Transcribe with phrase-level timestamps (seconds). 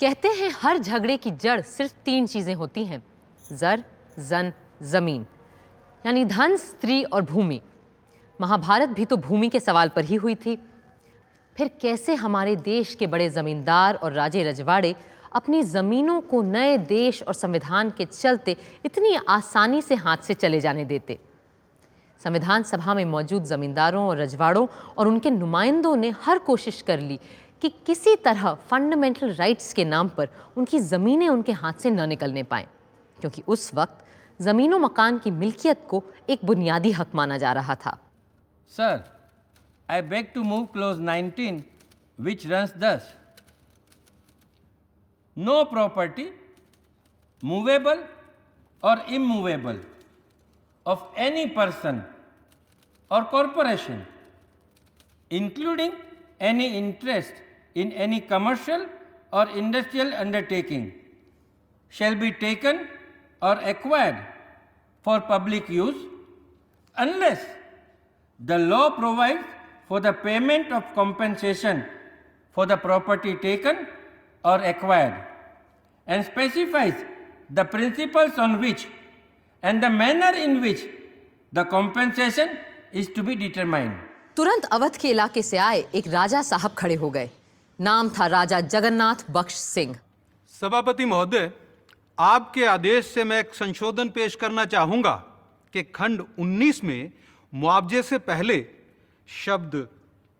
[0.00, 3.02] कहते हैं हर झगड़े की जड़ सिर्फ़ तीन चीज़ें होती हैं,
[3.52, 3.84] जर,
[4.18, 4.52] जन,
[4.82, 5.26] ज़मीन,
[6.04, 7.60] यानी धन, स्त्री और भूमि।
[8.40, 10.56] महाभारत भी तो भूमि के सवाल पर ही हुई थी।
[11.56, 14.94] फिर कैसे हमारे देश के बड़े जमींदार और राजे रजवाड़े
[15.32, 20.60] अपनी जमीनों को नए देश और संविधान के चलते इतनी आसानी से हाथ से चले
[20.60, 21.18] जाने देते?
[22.20, 24.66] संविधान सभा में मौजूद जमींदारों और रजवाड़ों
[24.98, 27.18] और उनके नुमाइंदों ने हर कोशिश कर ली
[27.62, 32.42] कि किसी तरह फंडामेंटल राइट्स के नाम पर उनकी ज़मीनें उनके हाथ से न निकलने
[32.42, 32.66] पाएँ,
[33.18, 34.04] क्योंकि उस वक्त
[34.40, 37.98] ज़मीनों मकान की मिल्कियत को एक बुनियादी हक माना जा रहा था।
[38.72, 39.04] Sir
[39.88, 41.62] I beg to move clause 19
[42.18, 43.14] which runs thus
[45.36, 46.28] no property
[47.42, 48.04] movable
[48.82, 49.80] or immovable
[50.86, 52.02] of any person
[53.10, 54.02] or corporation
[55.30, 55.92] including
[56.42, 57.44] any interest
[57.75, 58.85] in any commercial
[59.31, 60.93] or industrial undertaking,
[61.89, 62.87] shall be taken
[63.41, 64.17] or acquired
[65.01, 66.05] for public use
[66.97, 67.45] unless
[68.39, 69.43] the law provides
[69.87, 71.83] for the payment of compensation
[72.53, 73.87] for the property taken
[74.43, 75.15] or acquired
[76.07, 76.93] and specifies
[77.49, 78.87] the principles on which
[79.63, 80.85] and the manner in which
[81.53, 82.57] the compensation
[82.91, 83.93] is to be determined.
[84.35, 87.29] तुरंत अवध के इलाके से आए एक राजा साहब खड़े हो गए
[87.78, 89.96] नाम था राजा जगन्नाथ बख्श सिंह।
[90.54, 91.50] सभापति महोदय
[92.18, 95.14] आपके आदेश से मैं एक संशोधन पेश करना चाहूँगा
[95.74, 97.12] कि खंड 19 में
[97.52, 98.64] मुआवजे से पहले
[99.28, 99.76] शब्द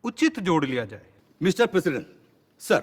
[0.05, 1.03] उचित जोड़ लिया जाए।
[1.41, 2.07] Mister President
[2.61, 2.83] sir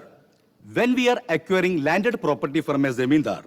[0.66, 3.44] when we are acquiring landed property for a zamindar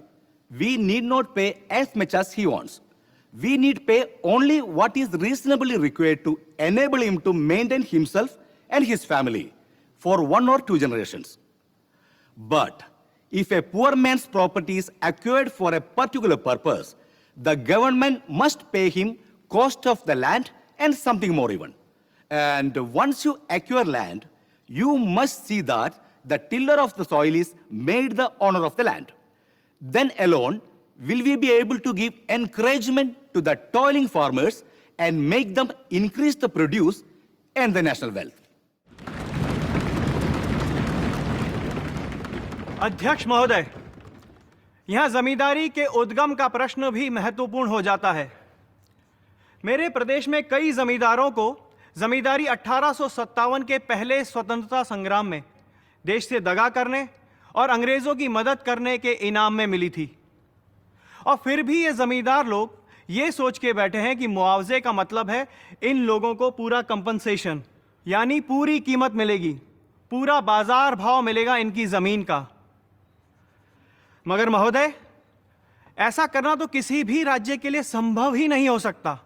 [0.51, 2.81] we need not pay as much as he wants
[3.35, 8.39] we need pay only what is reasonably required to enable him to maintain himself
[8.71, 9.51] and his family
[9.99, 11.39] for one or two generations.
[12.37, 12.83] But
[13.31, 16.95] if a poor man's property is acquired for a particular purpose,
[17.37, 21.75] the government must pay him cost of the land and something more even.
[22.31, 24.27] And once you acquire land,
[24.67, 28.85] you must see that the tiller of the soil is made the owner of the
[28.85, 29.13] land.
[29.81, 30.61] Then alone
[31.01, 34.65] will we be able to give encouragement to the toiling farmers
[34.99, 37.05] and make them increase the produce
[37.55, 38.46] and the national wealth.
[42.87, 43.65] अध्यक्ष महोदय,
[44.89, 48.31] यहाँ जमींदारी के उद्गम का प्रश्न भी महत्वपूर्ण हो जाता है।
[49.65, 51.47] मेरे प्रदेश में कई जमींदारों को
[51.97, 52.93] जमींदारी अठारह
[53.63, 55.43] के पहले स्वतंत्रता संग्राम में
[56.05, 57.07] देश से दगा करने
[57.55, 60.11] और अंग्रेज़ों की मदद करने के इनाम में मिली थी।
[61.27, 62.81] और फिर भी ये जमींदार लोग
[63.11, 65.47] ये सोच के बैठे हैं कि मुआवजे का मतलब है
[65.85, 67.63] इन लोगों को पूरा कंपनसेशन
[68.07, 69.57] यानी पूरी कीमत मिलेगी,
[70.13, 72.47] पूरा बाज़ार भाव मिलेगा इनकी ज़मीन का।
[74.27, 74.93] मगर महोदय,
[75.99, 79.19] ऐसा करना तो किसी भी राज्य के लिए संभव ही नहीं हो सकता।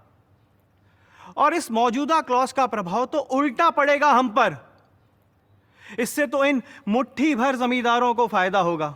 [1.37, 4.57] और इस मौजूदा क्लॉज का प्रभाव तो उल्टा पड़ेगा हम पर।
[5.99, 8.95] इससे तो इन मुट्ठी भर जमींदारों को फ़ायदा होगा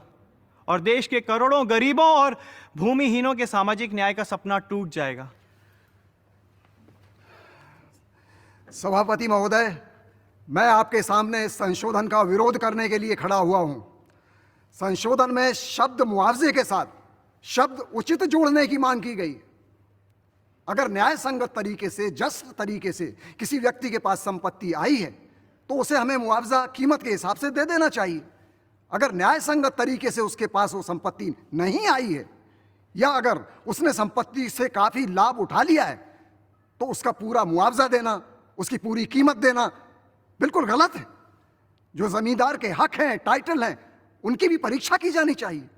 [0.68, 2.36] और देश के करोड़ों गरीबों और
[2.76, 5.30] भूमिहीनों के सामाजिक न्याय का सपना टूट जाएगा।
[8.68, 9.76] सभापति महोदय,
[10.48, 13.93] मैं आपके सामने इस संशोधन का विरोध करने के लिए खड़ा हुआ हूँ।
[14.76, 16.86] संशोधन में शब्द मुआवजे के साथ
[17.44, 19.34] शब्द उचित जोड़ने की मांग की गई।
[20.68, 23.06] अगर न्याय संगत तरीके से जस्ट तरीके से
[23.38, 25.10] किसी व्यक्ति के पास संपत्ति आई है
[25.70, 28.22] तो उसे हमें मुआवजा कीमत के हिसाब से दे देना चाहिए।
[28.92, 32.28] अगर न्याय संगत तरीके से उसके पास वो संपत्ति नहीं आई है,
[32.94, 35.96] या अगर उसने संपत्ति से काफ़ी लाभ उठा लिया है
[36.80, 38.20] तो उसका पूरा मुआवजा देना,
[38.58, 39.70] उसकी पूरी कीमत देना
[40.40, 41.06] बिल्कुल गलत है।
[41.94, 43.78] जो जमींदार के हक हैं, टाइटल हैं
[44.24, 45.68] उनकी भी परीक्षा की जानी चाहिए।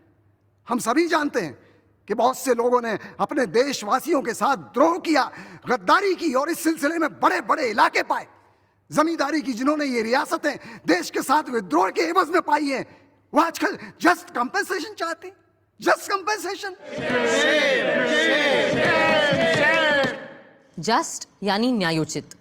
[0.69, 1.59] हम सभी जानते हैं
[2.09, 5.31] कि बहुत से लोगों ने अपने देशवासियों के साथ द्रोह किया,
[5.69, 8.27] गद्दारी की और इस सिलसिले में बड़े बड़े इलाके पाए।
[8.91, 10.57] जमींदारी की जिन्होंने ये रियासतें
[10.87, 12.87] देश के साथ विद्रोह के एवज में पाई हैं,
[13.33, 15.33] वो आजकल जस्ट कंपेंसेशन चाहते
[15.81, 16.77] जस्ट कंपेंसेशन
[20.79, 22.35] जस्ट यानी न्यायोचित।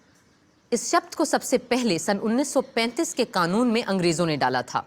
[0.71, 4.85] इस शब्द को सबसे पहले सन 1935 के कानून में अंग्रेज़ों ने डाला था।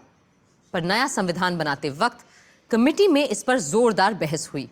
[0.72, 2.24] पर नया संविधान बनाते वक्त
[2.70, 4.68] कमेटी में इस पर जोरदार बहस हुई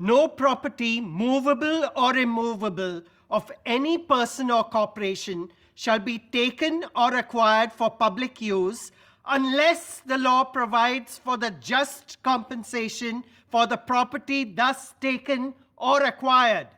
[0.00, 7.72] No property, movable or immovable, of any person or corporation shall be taken or acquired
[7.72, 8.90] for public use
[9.26, 16.68] unless the law provides for the just compensation for the property thus taken or acquired.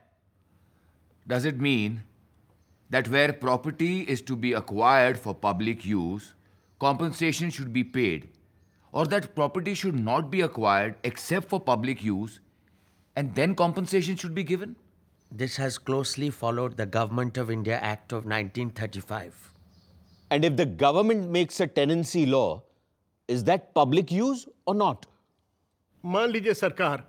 [1.26, 2.02] Does it mean
[2.90, 6.34] that where property is to be acquired for public use,
[6.81, 8.28] compensation should be paid
[8.93, 12.40] or that property should not be acquired except for public use
[13.16, 14.76] and then compensation should be given?
[15.31, 19.34] This has closely followed the Government of India Act of 1935.
[20.31, 22.62] And if the government makes a tenancy law,
[23.28, 25.06] is that public use or not?
[26.04, 27.02] मान लीजिए सरकार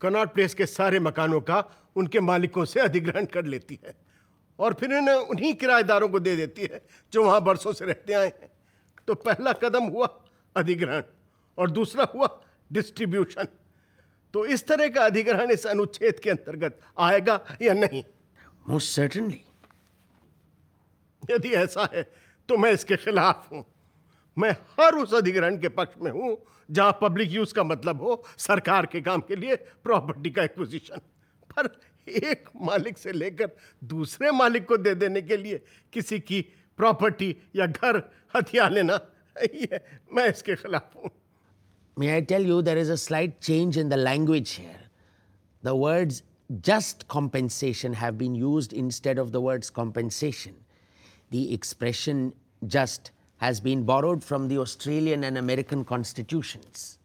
[0.00, 1.64] Connaught place के सारे मकानों का
[1.96, 3.94] उनके मालिकों से अधिग्रहण कर लेती है
[4.58, 6.80] और फिर इन्हें उन्हीं किराएदारों को दे देती है
[7.12, 8.50] जो वहां बरसों से रहते आए हैं
[9.07, 10.07] तो पहला कदम हुआ
[10.55, 11.03] अधिग्रहण
[11.57, 12.27] और दूसरा हुआ
[12.71, 13.47] डिस्ट्रीब्यूशन
[14.33, 18.03] तो इस तरह का अधिग्रहण इस अनुच्छेद के अंतर्गत आएगा या नहीं?
[18.69, 19.39] Most certainly.
[21.31, 22.03] यदि ऐसा है
[22.49, 23.65] तो मैं इसके खिलाफ हूँ।
[24.37, 26.37] मैं हर उस अधिग्रहण के पक्ष में हूँ
[26.71, 31.01] जहाँ पब्लिक यूज़ का मतलब हो सरकार के काम के लिए प्रॉपर्टी का एक्विजिशन
[31.51, 31.69] पर
[32.07, 33.49] एक मालिक से लेकर
[33.83, 35.61] दूसरे मालिक को दे देने के लिए
[35.93, 36.41] किसी की
[36.77, 37.99] प्रॉपर्टी या घर
[38.36, 39.00] हथिया लेना
[39.54, 39.80] ये
[40.14, 41.08] मैं इसके खिलाफ हूं
[41.94, 44.80] May I tell you, there is a slight change in the language here.
[45.62, 46.22] The words
[46.62, 50.54] just compensation have been used instead of the words compensation.
[51.30, 52.32] The expression
[52.66, 56.98] just has been borrowed from the Australian and American constitutions.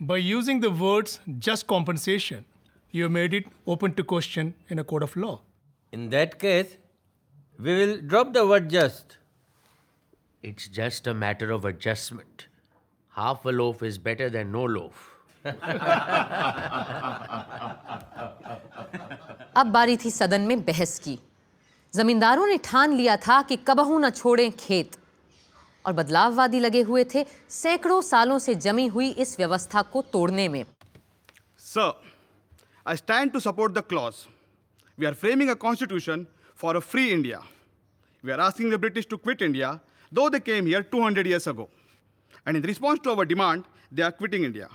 [0.00, 2.44] By using the words just compensation,
[2.90, 5.40] you have made it open to question in a court of law.
[5.92, 6.76] In that case,
[7.58, 9.16] we will drop the word just.
[10.45, 12.41] it's just a matter of adjustment
[13.13, 14.95] half a loaf is better than no loaf
[19.57, 21.17] अब बारी थी सदन में बहस की।
[21.93, 24.91] जमींदारों ने ठान लिया था कि कबहू ना छोड़ें खेत।
[25.85, 30.63] और बदलाववादी लगे हुए थे सैकड़ों सालों से जमी हुई इस व्यवस्था को तोड़ने में।
[31.59, 32.01] Sir
[32.85, 34.13] I stand to support the clause
[34.97, 36.25] we are framing a constitution
[36.57, 37.39] for a free India
[38.23, 39.79] we are asking the British to quit India
[40.12, 41.68] though they came here 200 years ago.
[42.46, 44.68] And in response to our demand, they are quitting India.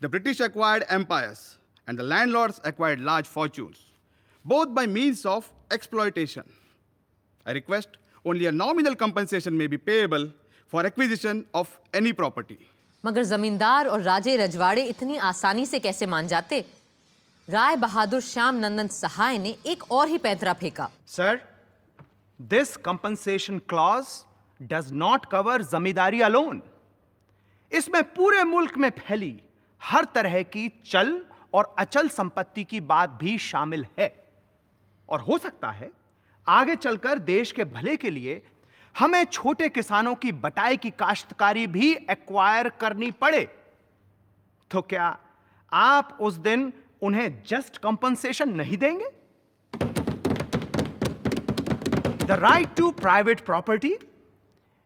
[0.00, 3.78] The British acquired empires, and the landlords acquired large fortunes,
[4.44, 6.44] both by means of exploitation.
[7.46, 7.88] I request
[8.24, 10.32] only a nominal compensation may be payable
[10.66, 12.58] for acquisition of any property.
[13.04, 16.64] मगर जमींदार और राजे रजवाड़े इतनी आसानी से कैसे मान जाते
[17.48, 21.40] राय बहादुर श्याम नंदन सहाय ने एक और ही पैंतरा फेंका Sir,
[22.38, 24.24] this compensation clause
[24.67, 26.61] does not cover zamindari alone
[27.71, 29.39] इसमें पूरे मुल्क में फैली
[29.81, 34.25] हर तरह की चल और अचल संपत्ति की बात भी शामिल है।
[35.09, 35.91] और हो सकता है
[36.47, 38.41] आगे चलकर देश के भले के लिए
[38.95, 43.43] हमें छोटे किसानों की बटाई की काश्तकारी भी एक्वायर करनी पड़े।
[44.71, 45.17] तो क्या
[45.73, 49.09] आप उस दिन उन्हें जस्ट कंपनसेशन नहीं देंगे?
[52.25, 53.93] The right to private property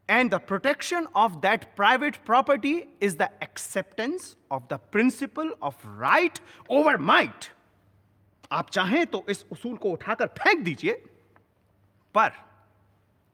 [0.09, 6.39] and the protection of that private property is the acceptance of the principle of right
[6.67, 7.49] over might.
[8.51, 10.93] आप चाहें तो इस उसूल को उठाकर फेंक दीजिए,
[12.15, 12.31] पर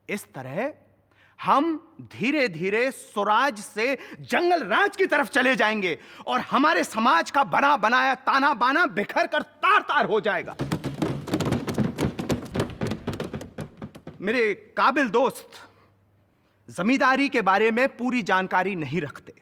[0.09, 0.73] इस तरह
[1.39, 1.75] हम
[2.11, 7.75] धीरे धीरे स्वराज से जंगल राज की तरफ़ चले जाएँगे और हमारे समाज का बना
[7.77, 10.55] बनाया ताना बाना बिखर कर तार तार हो जाएगा।
[14.21, 15.61] मेरे काबिल दोस्त
[16.69, 19.33] जमींदारी के बारे में पूरी जानकारी नहीं रखते।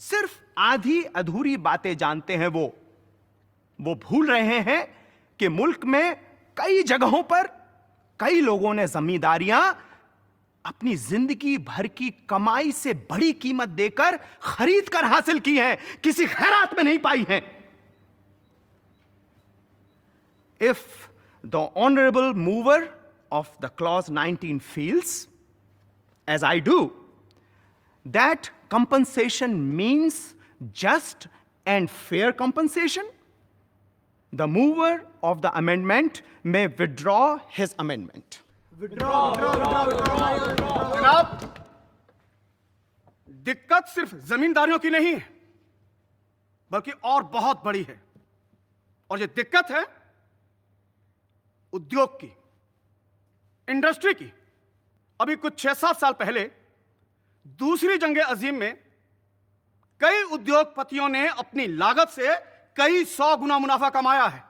[0.00, 2.74] सिर्फ़ आधी अधूरी बातें जानते हैं वो।
[3.78, 4.82] वो भूल रहे हैं
[5.40, 6.16] कि मुल्क में
[6.56, 7.46] कई जगहों पर
[8.20, 9.62] कई लोगों ने जमींदारियाँ
[10.64, 16.26] अपनी ज़िंदगी भर की कमाई से बड़ी कीमत देकर खरीद कर हासिल की हैं। किसी
[16.26, 17.42] खैरात में नहीं पाई हैं।
[20.60, 21.08] If
[21.46, 22.88] the honourable mover
[23.32, 25.28] of the clause 19 feels
[26.36, 26.78] as i do
[28.06, 30.18] that compensation means
[30.84, 31.28] just
[31.66, 33.06] and fair compensation
[34.32, 38.40] the mover of the amendment may withdraw his amendment
[38.80, 41.30] Withdraw, withdraw, withdraw, जनाब
[43.48, 45.24] दिक्कत सिर्फ़ जमींदारियों की नहीं है
[46.70, 48.00] बल्कि और बहुत बड़ी है
[49.10, 49.84] और ये दिक्कत है
[51.72, 52.32] उद्योग की
[53.68, 54.32] इंडस्ट्री की
[55.20, 56.50] अभी कुछ छह सात साल पहले,
[57.58, 58.76] दूसरी जंग अजीम में
[60.00, 62.34] कई उद्योगपतियों ने अपनी लागत से
[62.76, 64.44] कई सौ गुना मुनाफा कमाया है।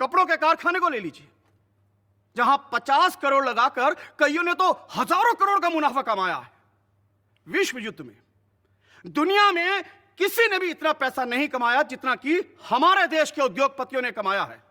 [0.00, 1.28] कपड़ों के कारखाने को ले लीजिए,
[2.36, 6.50] जहाँ 50 करोड़ लगाकर कईयों ने तो हज़ारों करोड़ का मुनाफा कमाया है।
[7.46, 8.16] विश्व युद्ध में,
[9.04, 9.84] दुनिया में
[10.18, 14.42] किसी ने भी इतना पैसा नहीं कमाया जितना कि हमारे देश के उद्योगपतियों ने कमाया
[14.44, 14.62] है।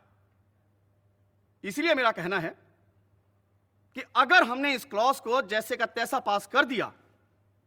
[1.64, 2.56] इसलिए मेरा कहना है
[3.96, 6.92] कि अगर हमने इस क्लॉज को जैसे का तैसा पास कर दिया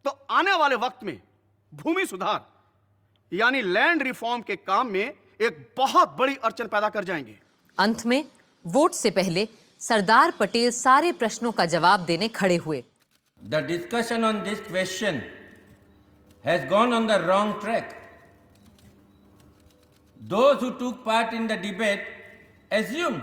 [0.05, 1.21] तो आने वाले वक्त में
[1.75, 7.39] भूमि सुधार यानी लैंड रिफॉर्म के काम में एक बहुत बड़ी अड़चन पैदा कर जाएँगे।
[7.79, 8.25] अंत में
[8.67, 9.49] वोट से पहले
[9.81, 12.85] सरदार पटेल सारे प्रश्नों का जवाब देने खड़े हुए।
[13.45, 15.23] The discussion on this question
[16.45, 17.95] has gone on the wrong track
[20.21, 22.07] Those who took part in the debate
[22.71, 23.23] assumed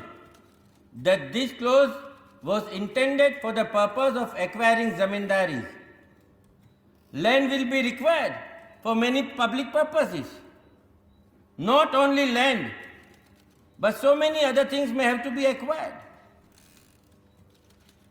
[0.95, 1.91] that this clause
[2.45, 5.67] was intended for the purpose of acquiring zamindaris.
[7.11, 8.35] Land will be required
[8.83, 10.27] for many public purposes.
[11.57, 12.71] Not only land,
[13.79, 15.93] but so many other things may have to be acquired.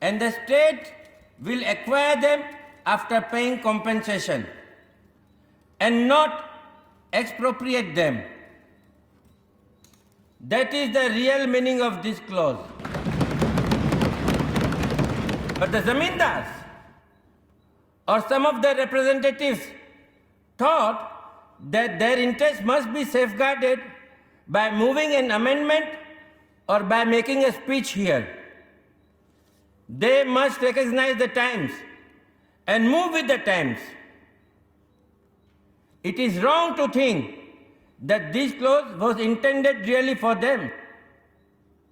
[0.00, 0.92] And the state
[1.40, 2.42] will acquire them
[2.86, 4.46] after paying compensation
[5.78, 6.50] and not
[7.12, 8.22] expropriate them.
[10.40, 12.58] That is the real meaning of this clause.
[15.64, 16.46] But the zamindars
[18.06, 19.62] or some of their representatives
[20.58, 23.80] thought that their interests must be safeguarded
[24.46, 25.86] by moving an amendment
[26.68, 28.28] or by making a speech here.
[29.88, 31.72] They must recognize the times
[32.66, 33.78] and move with the times.
[36.02, 37.36] It is wrong to think
[38.02, 40.70] that this clause was intended really for them.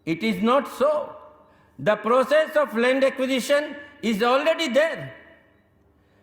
[0.05, 1.22] It is not so.
[1.83, 5.13] The process of land acquisition is already there,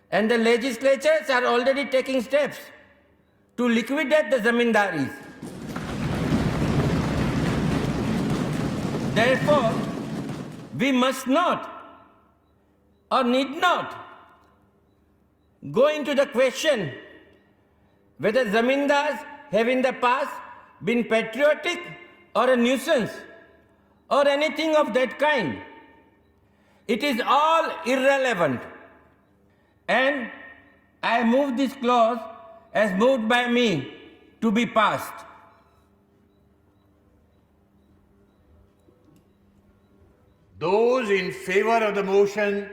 [0.10, 2.58] and the legislatures are already taking steps
[3.58, 5.12] to liquidate the zamindaris.
[9.16, 9.74] Therefore,
[10.78, 11.70] we must not
[13.12, 13.96] or need not
[15.74, 16.94] go into the question
[18.18, 20.32] whether zamindars have in the past
[20.86, 21.82] been patriotic
[22.34, 23.12] or a nuisance
[24.11, 25.59] or anything of that kind.
[26.89, 28.61] It is all irrelevant.
[29.89, 30.31] And
[31.03, 32.19] I move this clause
[32.73, 33.93] as moved by me
[34.41, 35.25] to be passed.
[40.57, 42.69] Those in favor of the motion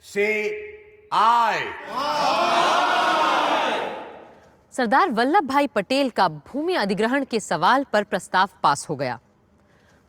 [0.00, 0.52] say
[1.10, 1.64] aye.
[4.76, 9.18] Sardar Vallabhbhai Patel का भूमि अधिग्रहण के सवाल पर प्रस्ताव पास हो गया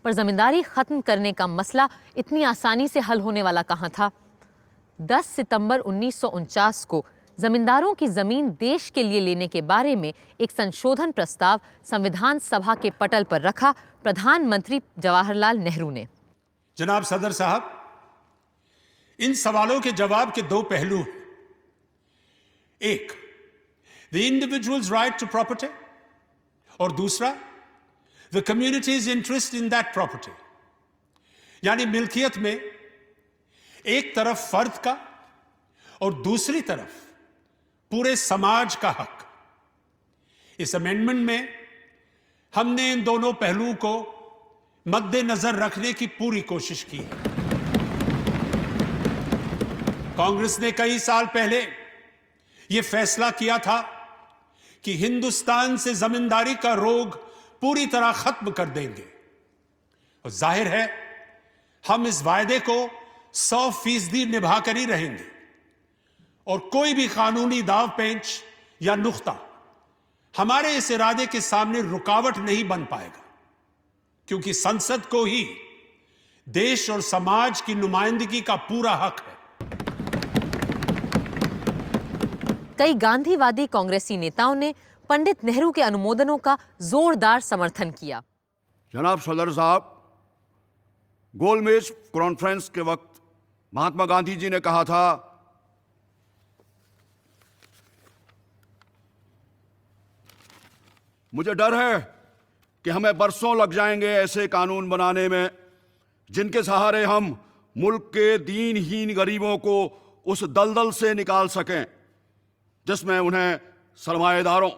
[0.05, 4.11] पर जमींदारी खत्म करने का मसला इतनी आसानी से हल होने वाला कहाँ था?
[4.99, 7.05] 10 सितंबर उन्नीस सौ उनचास को
[7.39, 12.75] जमींदारों की ज़मीन देश के लिए लेने के बारे में एक संशोधन प्रस्ताव संविधान सभा
[12.75, 16.07] के पटल पर रखा प्रधानमंत्री जवाहरलाल नेहरू ने।
[16.77, 17.71] जनाब सदर साहब,
[19.19, 21.19] इन सवालों के जवाब के दो पहलू हैं।
[22.81, 23.13] एक
[24.13, 25.67] the individual's right to property
[26.81, 27.35] और दूसरा
[28.35, 30.33] the community's interest in that property
[31.65, 32.53] यानी मिल्कियत में
[33.87, 34.97] एक तरफ़ फर्द का
[36.03, 36.93] और दूसरी तरफ़
[37.91, 39.27] पूरे समाज का हक।
[40.59, 41.49] इस अमेंडमेंट में
[42.55, 43.93] हमने इन दोनों पहलुओं को
[44.89, 47.11] मद्देनजर रखने की पूरी कोशिश की है।
[50.17, 51.61] कांग्रेस ने कई साल पहले
[52.71, 53.81] यह फैसला किया था
[54.85, 57.30] कि हिंदुस्तान से जमींदारी का रोग
[57.63, 59.05] पूरी तरह खत्म कर देंगे।
[60.25, 60.89] और ज़ाहिर है,
[61.85, 62.89] हम इस वायदे को
[63.35, 65.25] सौ फ़ीसदी निभाकर ही रहेंगे।
[66.47, 68.43] और कोई भी कानूनी दाव पेंच
[68.81, 69.39] या नुख्ता
[70.35, 73.23] हमारे इस इरादे के सामने रुकावट नहीं बन पाएगा,
[74.29, 75.45] क्योंकि संसद को ही
[76.47, 79.39] देश और समाज की नुमाइंदगी का पूरा हक है।
[82.79, 84.75] कई गांधीवादी कांग्रेसी नेताओं ने
[85.11, 88.23] पंडित नेहरू के अनुमोदनों का जोरदार समर्थन किया।
[88.95, 89.87] जनाब सदर साहब,
[91.35, 93.21] गोलमेज कॉन्फ्रेंस के वक्त
[93.73, 95.27] महात्मा गांधी जी ने कहा था,
[101.33, 101.99] मुझे डर है
[102.85, 105.51] कि हमें बरसों लग जाएँगे ऐसे कानून बनाने में,
[106.31, 107.37] जिनके सहारे हम
[107.77, 109.75] मुल्क के दीनहीन गरीबों को
[110.27, 111.87] उस दलदल से निकाल सकें,
[112.87, 113.61] जिसमें उन्हें
[113.99, 114.71] सरमाएदारों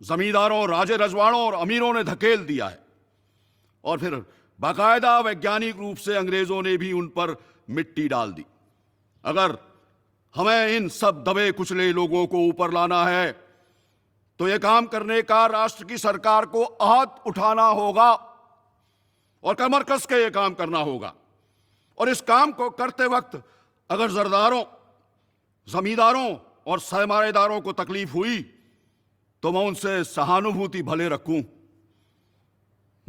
[0.00, 2.78] जमींदारों राजे रजवाड़ों और अमीरों ने धकेल दिया है।
[3.84, 4.14] और फिर
[4.58, 7.36] बाकायदा वैज्ञानिक रूप से अंग्रेज़ों ने भी उन पर
[7.70, 8.44] मिट्टी डाल दी।
[9.24, 9.56] अगर
[10.34, 13.30] हमें इन सब दबे कुचले लोगों को ऊपर लाना है
[14.40, 18.10] तो यह काम करने का राष्ट्र की सरकार को आहत उठाना होगा
[19.44, 21.12] और कमर कस के ये काम करना होगा।
[21.98, 23.42] और इस काम को करते वक्त
[23.90, 24.64] अगर जरदारों,
[25.68, 26.36] जमींदारों
[26.66, 28.38] और सरमारेदारों को तकलीफ़ हुई
[29.42, 31.42] तो मैं उनसे सहानुभूति भले रखूँ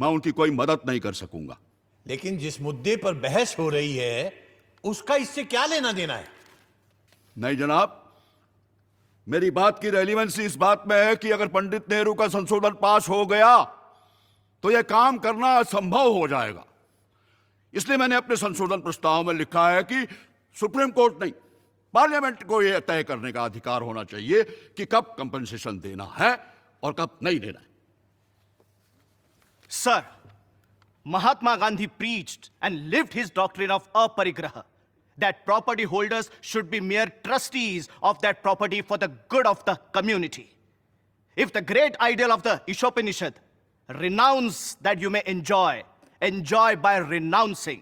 [0.00, 1.58] मैं उनकी कोई मदद नहीं कर सकूँगा।
[2.06, 4.32] लेकिन जिस मुद्दे पर बहस हो रही है
[4.84, 6.28] उसका इससे क्या लेना देना है?
[7.36, 7.98] नहीं जनाब
[9.26, 13.08] मेरी बात की रेलिवेंसी इस बात में है कि अगर पंडित नेहरू का संशोधन पास
[13.08, 13.62] हो गया
[14.64, 16.64] तो यह काम करना असंभव हो जाएगा।
[17.74, 20.06] इसलिए मैंने अपने संशोधन प्रस्ताव में लिखा है कि
[20.56, 21.32] सुप्रीम कोर्ट नहीं
[21.94, 24.42] पार्लियामेंट को यह तय करने का अधिकार होना चाहिए
[24.76, 26.36] कि कब कंपनसेशन देना है
[26.82, 27.66] और कब नहीं देना है।
[29.70, 30.02] Sir
[31.06, 34.62] Mahatma Gandhi preach and lived his doctrine of aparigraha
[35.18, 39.76] that property holders should be mere trustees of that property for the good of the
[39.94, 40.48] community
[41.36, 43.34] if the great ideal of the Ishopanishad
[43.88, 45.82] renounce that you may enjoy
[46.22, 47.80] enjoy by renouncing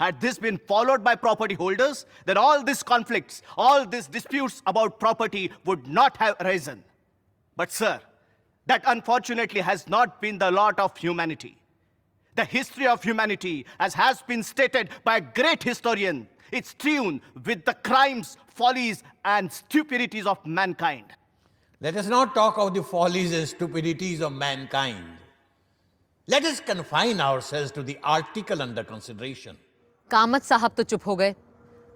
[0.00, 4.98] had this been followed by property holders, then all these conflicts, all these disputes about
[4.98, 6.82] property would not have arisen.
[7.54, 8.00] But, sir,
[8.64, 11.58] that unfortunately has not been the lot of humanity.
[12.34, 17.66] The history of humanity, as has been stated by a great historian, is strewn with
[17.66, 21.12] the crimes, follies, and stupidities of mankind.
[21.82, 25.04] Let us not talk of the follies and stupidities of mankind.
[26.26, 29.58] Let us confine ourselves to the article under consideration.
[30.10, 31.34] Kamath साहब तो चुप हो गए।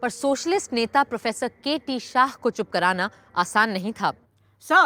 [0.03, 4.12] पर socialist नेता professor के T Shah को चुप कराना आसान नहीं था।
[4.62, 4.85] सर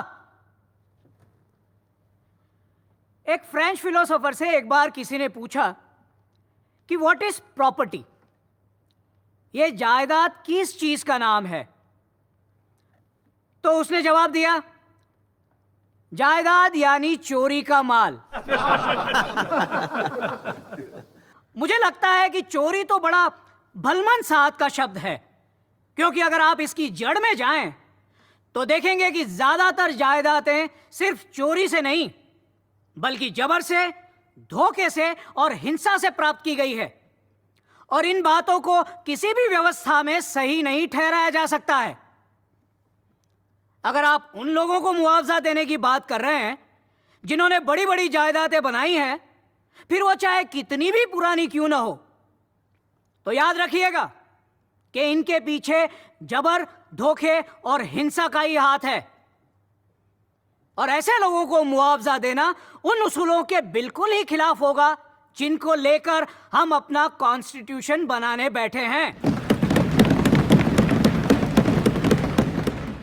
[3.26, 5.74] एक फ्रेंच फिलोसोफर से एक बार किसी ने पूछा
[6.88, 8.04] कि व्हाट इज़ प्रॉपर्टी
[9.54, 11.68] ये जायदाद किस चीज़ का नाम है?
[13.64, 14.62] तो उसने जवाब दिया
[16.12, 18.20] जायदाद यानी चोरी का माल।
[21.58, 23.26] मुझे लगता है कि चोरी तो बड़ा
[23.76, 25.16] भलमन साथ का शब्द है,
[25.98, 27.74] क्योंकि अगर आप इसकी जड़ में जाएँ
[28.54, 32.10] तो देखेंगे कि ज़्यादातर जायदादें सिर्फ़ चोरी से नहीं,
[32.96, 33.88] बल्कि जबर से,
[34.50, 36.94] धोखे से और हिंसा से प्राप्त की गई है।
[37.90, 41.96] और इन बातों को किसी भी व्यवस्था में सही नहीं ठहराया जा सकता है।
[43.84, 46.58] अगर आप उन लोगों को मुआवजा देने की बात कर रहे हैं,
[47.24, 49.20] जिन्होंने बड़ी बड़ी जायदादें बनाई हैं
[49.90, 51.92] फिर वो चाहे कितनी भी पुरानी क्यों ना हो।
[53.26, 54.04] तो याद रखिएगा
[54.94, 55.86] कि इनके पीछे
[56.22, 59.06] जबर, धोखे और हिंसा का ही हाथ है।
[60.78, 64.96] और ऐसे लोगों को मुआवजा देना उन उसूलों के बिल्कुल ही खिलाफ होगा
[65.36, 69.38] जिनको लेकर हम अपना कॉन्स्टिट्यूशन बनाने बैठे हैं।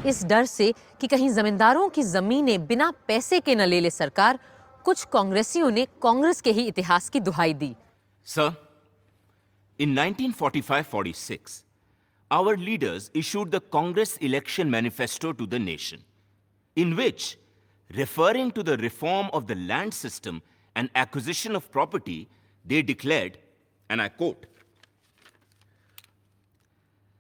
[0.06, 4.40] इस डर से कि कहीं जमींदारों की जमीनें बिना पैसे के न ले ले सरकार
[4.86, 7.76] कुछ कांग्रेसियों ने कांग्रेस के ही इतिहास की दुहाई दी।
[8.28, 8.54] Sir
[9.80, 11.64] in 1945-46
[12.32, 16.04] our leaders issued the Congress election manifesto to the nation
[16.78, 17.38] in which
[17.90, 20.42] referring to the reform of the land system
[20.76, 22.20] and acquisition of property
[22.66, 23.38] they declare
[23.90, 24.46] and I quote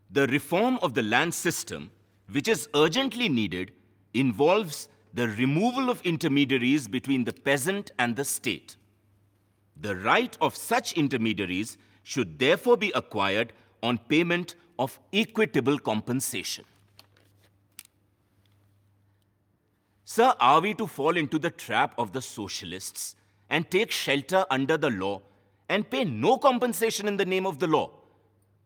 [0.09, 1.89] the reform of the land system
[2.29, 3.71] which is urgently needed
[4.15, 8.75] involves the removal of intermediaries between the peasant and the state.
[9.79, 16.65] The right of such intermediaries should therefore be acquired on payment of equitable compensation.
[20.03, 23.15] Sir, are we to fall into the trap of the socialists
[23.49, 25.21] and take shelter under the law
[25.69, 27.89] and pay no compensation in the name of the law?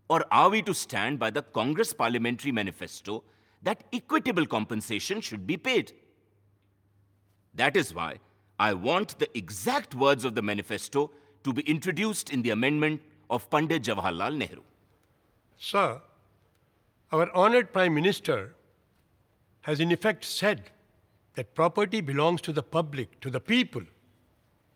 [0.09, 3.23] Or are we to stand by the Congress Parliamentary Manifesto
[3.61, 5.93] that equitable compensation should be paid?
[7.55, 8.19] That is why
[8.59, 11.11] I want the exact words of the manifesto
[11.43, 14.63] to be introduced in the amendment of Pandit Jawaharlal Nehru.
[15.57, 16.01] Sir,
[17.11, 18.55] our honored Prime Minister
[19.61, 20.71] has in effect said
[21.35, 23.83] that property belongs to the public, to the people.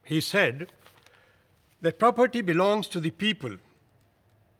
[0.04, 0.72] He said
[1.82, 3.58] that property belongs to the people,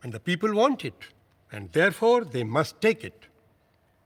[0.02, 1.08] and the people want it,
[1.52, 3.28] and therefore they must take it.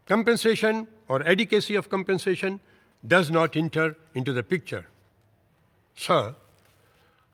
[0.06, 2.60] Compensation or adequacy of compensation
[3.06, 4.88] does not enter into the picture.
[5.96, 6.36] Sir,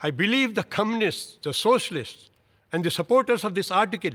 [0.02, 2.30] I believe the communists, the socialists,
[2.72, 4.12] and the supporters of this article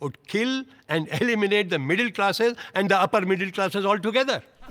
[0.00, 4.42] would kill and eliminate the middle classes and the upper middle classes altogether.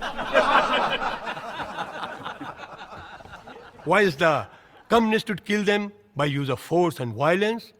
[3.86, 4.46] Whilst the
[4.88, 7.72] communists would kill them by use of force and violence,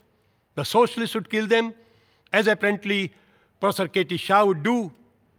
[0.54, 1.74] the socialists would kill them
[2.32, 3.12] as apparently
[3.58, 4.16] Professor K.T.
[4.16, 4.92] Shah would do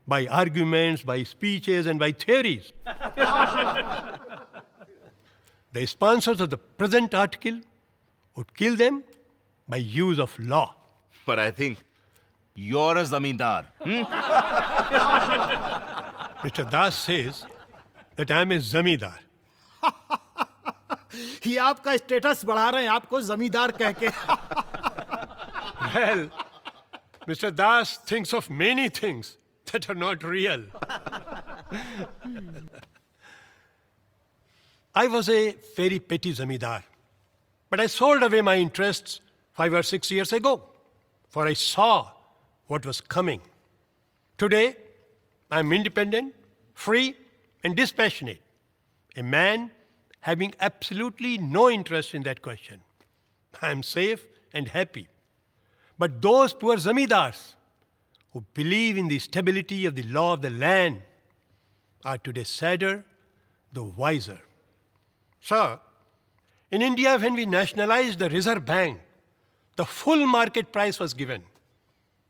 [0.06, 2.72] by arguments, by speeches, and by theories.
[5.72, 7.60] the sponsors of the present article
[8.36, 9.02] would kill them
[9.68, 10.74] by use of law.
[11.24, 11.78] But I think
[12.54, 13.64] you're a zamindar.
[13.82, 14.02] hmm?
[16.46, 16.70] Mr.
[16.70, 17.44] Das says
[18.16, 19.18] that I am a zamidar.
[21.46, 24.08] ये आपका status बढ़ा रहे हैं आपको जमींदार कह के
[25.94, 26.28] Well,
[27.28, 27.50] Mr.
[27.54, 29.36] Das thinks of many things
[29.71, 30.63] that are not real.
[34.93, 36.83] I was a very petty zamidar,
[37.69, 39.21] but I sold away my interests
[39.53, 40.63] five or six years ago,
[41.29, 42.11] for I saw
[42.67, 43.41] what was coming.
[44.37, 44.75] Today,
[45.49, 46.33] I am independent,
[46.73, 47.15] free,
[47.63, 48.41] and dispassionate.
[49.15, 49.71] A man
[50.21, 52.81] having absolutely no interest in that question.
[53.61, 55.07] I am safe and happy.
[55.97, 57.53] But those poor zamidars
[58.33, 61.01] who believe in the stability of the law of the land
[62.03, 63.03] are today sadder,
[63.73, 64.39] though wiser.
[65.41, 65.79] Sir,
[66.71, 68.99] in India, when we nationalized the Reserve Bank,
[69.75, 71.43] the full market price was given,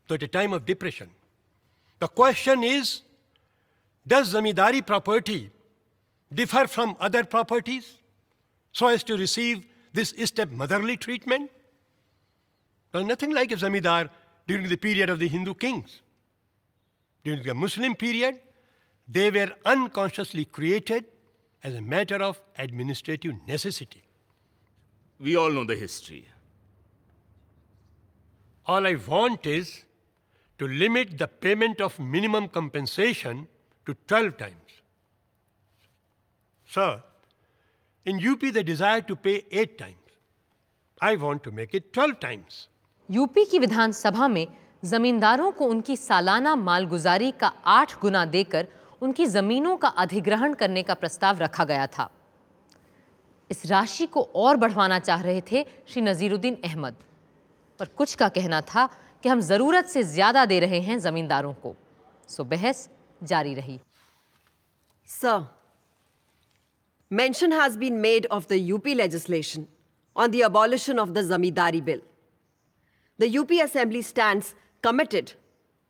[0.08, 1.10] though at a time of depression.
[2.00, 3.02] The question is
[4.06, 5.50] Does zamidari property
[6.34, 7.98] differ from other properties
[8.72, 11.50] so as to receive this step motherly treatment?
[12.90, 14.10] There's nothing like a zamidar
[14.46, 16.00] during the period of the Hindu kings.
[17.24, 18.40] During the Muslim period,
[19.08, 21.04] they were unconsciously created
[21.62, 24.02] as a matter of administrative necessity.
[25.20, 26.26] We all know the history.
[28.66, 29.84] All I want is
[30.58, 33.48] to limit the payment of minimum compensation
[33.86, 34.54] to 12 times.
[36.66, 37.02] Sir,
[38.04, 39.96] in UP they desire to pay 8 times.
[41.00, 42.68] I want to make it 12 times.
[43.12, 44.46] UP की विधानसभा में
[44.84, 48.66] जमींदारों को उनकी सालाना मालगुजारी का आठ गुना देकर
[49.02, 52.08] उनकी जमीनों का अधिग्रहण करने का प्रस्ताव रखा गया था।
[53.50, 56.94] इस राशि को और बढ़वाना चाह रहे थे श्री नजीरुद्दीन अहमद।
[57.80, 58.86] पर कुछ का कहना था
[59.24, 61.74] कि हम ज़रूरत से ज़्यादा दे रहे हैं जमींदारों को।
[62.28, 62.88] सो बहस
[63.20, 63.78] जारी रही।
[65.08, 65.40] Sir,
[67.10, 69.68] mention has been made of the UP legislation
[70.16, 72.00] on the abolition of the Zamindari Bill.
[73.18, 75.34] The UP Assembly stands committed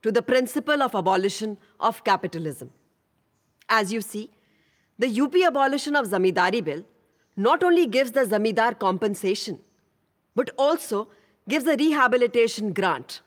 [0.02, 2.70] to the principle of abolition of capitalism.
[3.68, 4.30] As you see,
[4.98, 6.84] the UP abolition of Zamindari Bill
[7.36, 9.58] not only gives the Zamindar compensation,
[10.34, 11.08] but also
[11.48, 13.20] gives a rehabilitation grant.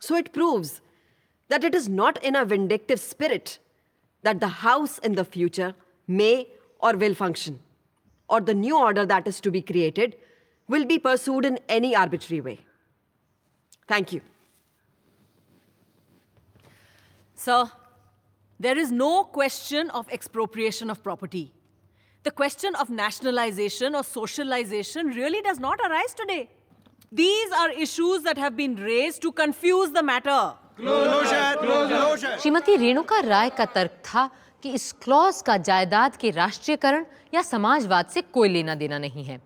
[0.00, 0.80] So it proves
[1.48, 3.58] that it is not in a vindictive spirit
[4.22, 5.74] that the house in the future
[6.08, 6.48] may
[6.80, 7.60] or will function,
[8.28, 10.16] or the new order that is to be created
[10.68, 12.65] will be pursued in any arbitrary way.
[13.88, 14.20] Thank you.
[17.36, 17.70] Sir,
[18.58, 21.52] there is no question of expropriation of property.
[22.24, 26.48] The question of nationalization or socialization really does not arise today.
[27.12, 30.54] These are issues that have been raised to confuse the matter.
[32.40, 34.28] Shrimati Renuka Roy का तर्क था
[34.62, 39.40] कि इस clause का जायदाद के राष्ट्रीयकरण या समाजवाद से कोई लेना देना नहीं है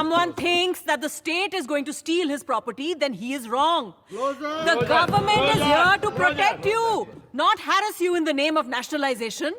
[0.00, 3.94] someone thinks that the state is going to steal his property, then he is wrong.
[4.10, 9.54] The government is here to protect you, not harass you in the name of nationalization.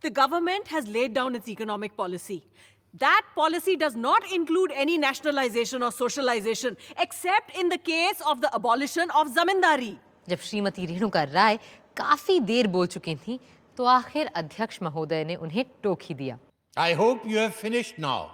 [0.00, 2.44] The government has laid down its economic policy.
[2.94, 8.50] That policy does not include any nationalization or socialization, except in the case of the
[8.54, 9.96] abolition of zamindari.
[10.28, 11.58] जब श्रीमती रेणुका राय
[11.96, 13.38] काफी देर बोल चुकी थी
[13.76, 16.38] तो आखिर अध्यक्ष महोदय ने उन्हें टोक ही दिया
[16.76, 18.30] I hope you have finished now.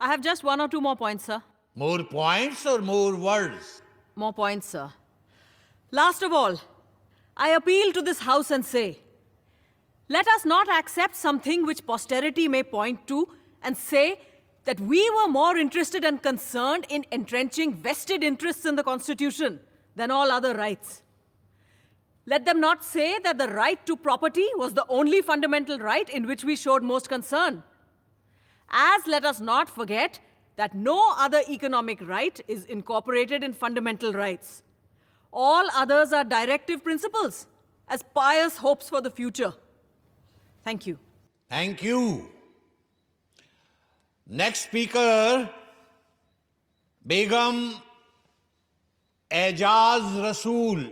[0.00, 1.42] I have just one or two more points, sir.
[1.74, 3.82] More points or more words?
[4.14, 4.90] More points, sir.
[5.90, 6.60] Last of all,
[7.36, 8.98] I appeal to this House and say
[10.08, 13.28] let us not accept something which posterity may point to
[13.62, 14.20] and say
[14.64, 19.58] that we were more interested and concerned in entrenching vested interests in the Constitution
[19.96, 21.02] than all other rights.
[22.24, 26.26] Let them not say that the right to property was the only fundamental right in
[26.26, 27.62] which we showed most concern
[28.69, 30.19] As let us not forget
[30.55, 34.63] that no other economic right is incorporated in fundamental rights.
[35.33, 37.47] All others are directive principles,
[37.87, 39.53] as pious hopes for the future.
[40.63, 40.97] Thank you.
[41.49, 42.29] Thank you.
[44.27, 45.49] Next speaker,
[47.05, 47.75] Begum
[49.31, 50.91] Ejaz Rasool.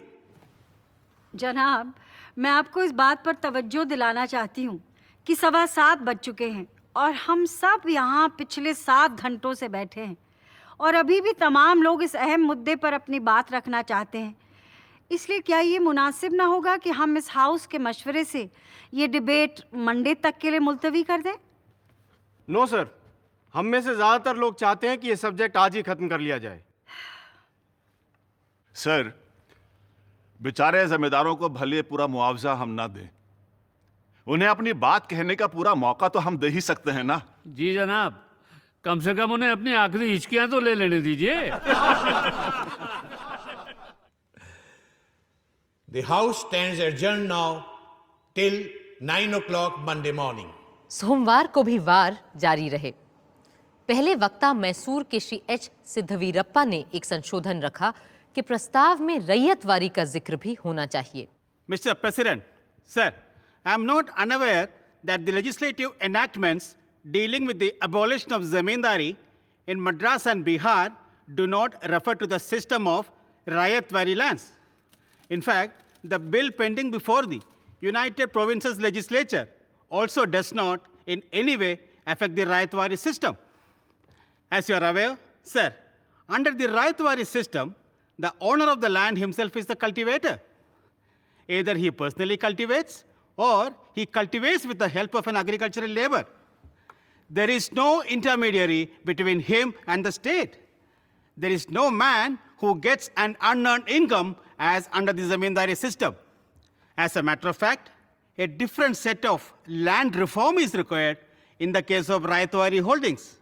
[1.35, 1.93] जनाब
[2.37, 4.79] मैं आपको इस बात पर तवज्जो दिलाना चाहती हूँ
[5.27, 10.00] कि सवा सात बज चुके हैं और हम सब यहाँ पिछले सात घंटों से बैठे
[10.00, 10.16] हैं।
[10.80, 14.34] और अभी भी तमाम लोग इस अहम मुद्दे पर अपनी बात रखना चाहते हैं।
[15.10, 18.48] इसलिए क्या ये मुनासिब ना होगा कि हम इस हाउस के मशवरे से
[18.94, 21.34] ये डिबेट मंडे तक के लिए मुलतवी कर दें?
[22.48, 22.86] नो सर
[23.54, 26.38] हम में से ज़्यादातर लोग चाहते हैं कि ये सब्जेक्ट आज ही ख़त्म कर लिया
[26.38, 26.62] जाए।
[28.76, 29.12] सर
[30.40, 33.08] बेचारे ज़िम्मेदारों को भले पूरा मुआवजा हम ना दें।
[34.26, 37.20] उन्हें अपनी बात कहने का पूरा मौका तो हम दे ही सकते हैं ना?
[37.46, 38.20] जी जनाब
[38.84, 41.50] कम से कम उन्हें अपनी आखिरी हिचकियाँ तो ले लेने दीजिए।
[45.88, 47.64] The House stands adjourned now
[48.36, 48.56] till
[49.00, 50.48] 9 o'clock Monday morning.
[50.90, 52.90] सोमवार को भी वार जारी रहे।
[53.88, 55.70] पहले वक्ता मैसूर के श्री एच.
[55.86, 57.92] सिद्धवीरप्पा ने एक संशोधन रखा
[58.36, 61.28] कि प्रस्ताव में रैयतवारी का ज़िक्र भी होना चाहिए।
[61.68, 62.42] Mister President
[62.90, 63.10] sir,
[63.64, 64.68] I am not unaware
[65.04, 66.76] that the legislative enactments
[67.10, 69.16] dealing with the abolition of zamindari
[69.66, 70.92] in Madras and Bihar
[71.34, 73.10] do not refer to the system of
[73.46, 74.52] Rayatwari lands.
[75.30, 77.40] In fact, the bill pending before the
[77.80, 79.48] United Provinces Legislature
[79.90, 83.36] also does not in any way affect the Rayatwari system.
[84.50, 85.74] As you are aware, sir,
[86.28, 87.74] under the Rayatwari system,
[88.18, 90.40] the owner of the land himself is the cultivator.
[91.48, 93.04] Either he personally cultivates
[93.37, 96.25] or he cultivates with the help of an agricultural labor.
[97.29, 100.57] There is no intermediary between him and the state.
[101.37, 106.15] There is no man who gets an unearned income as under the zamindari system.
[106.97, 107.91] As a matter of fact,
[108.37, 111.17] a different set of land reform is required
[111.59, 113.37] in the case of Rayatwari holdings.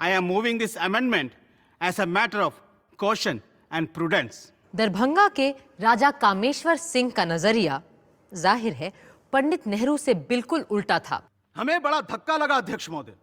[0.00, 1.32] I am moving this amendment
[1.80, 2.60] as a matter of
[2.96, 4.50] caution and prudence.
[4.76, 7.82] Darbhanga के राजा कामेश्वर सिंह का नजरिया
[8.31, 8.91] ज़ाहिर है,
[9.33, 11.21] पंडित नेहरू से बिल्कुल उल्टा था।
[11.55, 13.15] हमें बड़ा धक्का लगा, अध्यक्ष महोदय।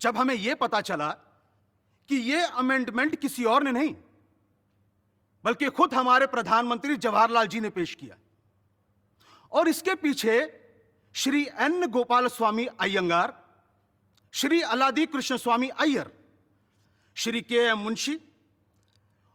[0.00, 1.08] जब हमें यह पता चला
[2.08, 3.94] कि यह अमेंडमेंट किसी और ने नहीं,
[5.44, 8.16] बल्कि खुद हमारे प्रधानमंत्री जवाहरलाल जी ने पेश किया।
[9.52, 10.38] और इसके पीछे
[11.14, 11.86] Shri N
[12.28, 13.34] Gopalaswami Ayyangar
[14.34, 16.10] Shri Alladi Krishnaswami Ayyar,
[17.16, 18.18] Shri K M Munshi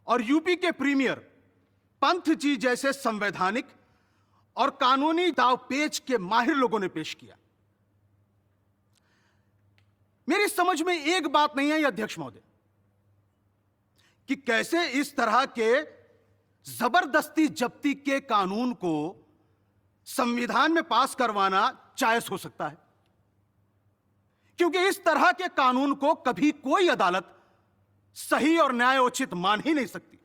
[0.07, 1.15] और यूपी के प्रीमियर
[2.01, 3.65] पंथ जी जैसे संवैधानिक
[4.57, 7.37] और कानूनी दाव पेच के माहिर लोगों ने पेश किया।
[10.29, 12.41] मेरी समझ में एक बात नहीं आई, अध्यक्ष महोदय,
[14.27, 15.81] कि कैसे इस तरह के
[16.71, 19.27] ज़बरदस्ती जब्ती के कानून को
[20.05, 22.77] संविधान में पास करवाना जायज़ हो सकता है।
[24.57, 27.43] क्योंकि इस तरह के कानून को कभी कोई अदालत
[28.15, 30.17] सही और न्यायोचित मान ही नहीं सकती।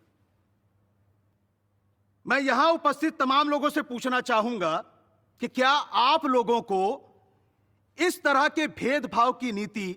[2.30, 4.76] मैं यहाँ उपस्थित तमाम लोगों से पूछना चाहूँगा
[5.40, 6.82] कि क्या आप लोगों को
[7.98, 9.94] इस तरह के भेदभाव की नीति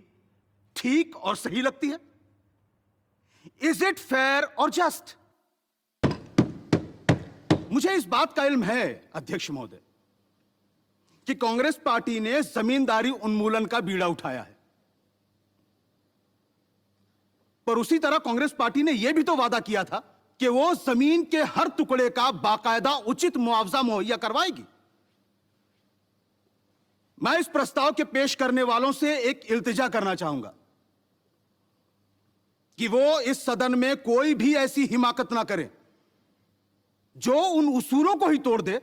[0.76, 2.00] ठीक और सही लगती है?
[3.62, 5.16] इज़ इट फेयर और जस्ट
[7.72, 9.80] मुझे इस बात का इल्म है, अध्यक्ष महोदय,
[11.28, 14.58] कि कांग्रेस पार्टी ने जमींदारी उन्मूलन का बीड़ा उठाया है।
[17.68, 20.04] पर उसी तरह कांग्रेस पार्टी ने यह भी तो वादा किया था
[20.44, 24.64] कि वो ज़मीन के हर टुकड़े का बाकायदा उचित मुआवजा मुहैया करवाएगी।
[27.18, 30.54] मैं इस प्रस्ताव के पेश करने वालों से एक इल्तिजा करना चाहूँगा
[32.78, 35.70] कि वो इस सदन में कोई भी ऐसी हिमाकत ना करें
[37.16, 38.80] जो उन उसूलों को ही तोड़ दे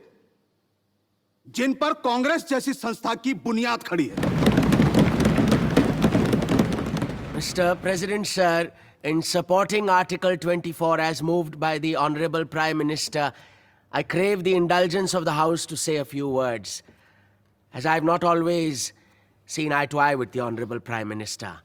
[1.47, 4.15] जिन पर कांग्रेस जैसी संस्था की बुनियाद खड़ी है।
[7.35, 8.61] Mister President, sir,
[9.03, 13.33] in supporting Article 24 as moved by the Honorable Prime Minister,
[13.91, 16.83] I crave the indulgence of the House to say a few words,
[17.73, 18.93] as I have not always
[19.45, 21.59] seen eye to eye with the Honorable Prime Minister.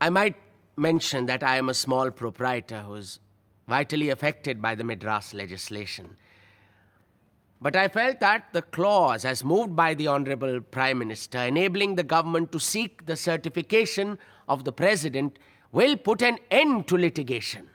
[0.00, 0.36] I might
[0.76, 3.20] mention that I am a small proprietor who is
[3.66, 6.16] vitally affected by the Madras legislation.
[7.60, 12.02] But I felt that the clause, as moved by the Honorable Prime Minister, enabling the
[12.02, 15.38] government to seek the certification of the President,
[15.74, 17.68] will put an end to litigation.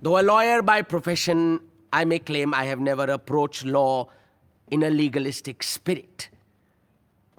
[0.00, 1.60] Though a lawyer by profession,
[1.92, 4.08] I may claim I have never approached law
[4.70, 6.28] in a legalistic spirit.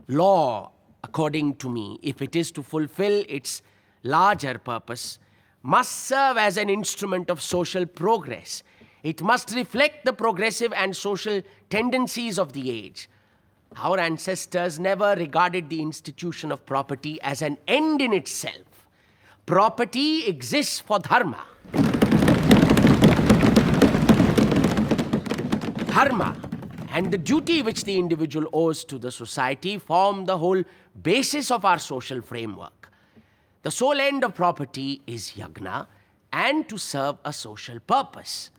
[0.09, 0.71] Law,
[1.01, 3.61] according to me, if it is to fulfill its
[4.03, 5.17] larger purpose,
[5.63, 8.63] must serve as an instrument of social progress.
[9.03, 13.07] It must reflect the progressive and social tendencies of the age.
[13.75, 18.87] Our ancestors never regarded the institution of property as an end in itself.
[19.45, 21.43] Property exists for dharma.
[25.87, 26.35] Dharma
[26.89, 30.63] and the duty which the individual owes to the society form the whole
[31.01, 32.89] basis of our social framework.
[33.63, 35.87] The sole end of property is yagna
[36.31, 38.49] and to serve a social purpose,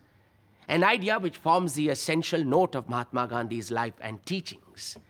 [0.69, 4.25] an idea which forms the essential note of Mahatma Gandhi's life and
[4.79, 5.05] teachings.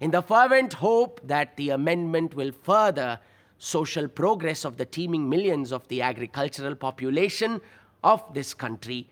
[0.00, 3.18] In the fervent hope that the amendment will further
[3.58, 7.60] social progress of the teeming millions of the agricultural population
[8.04, 9.08] of this country,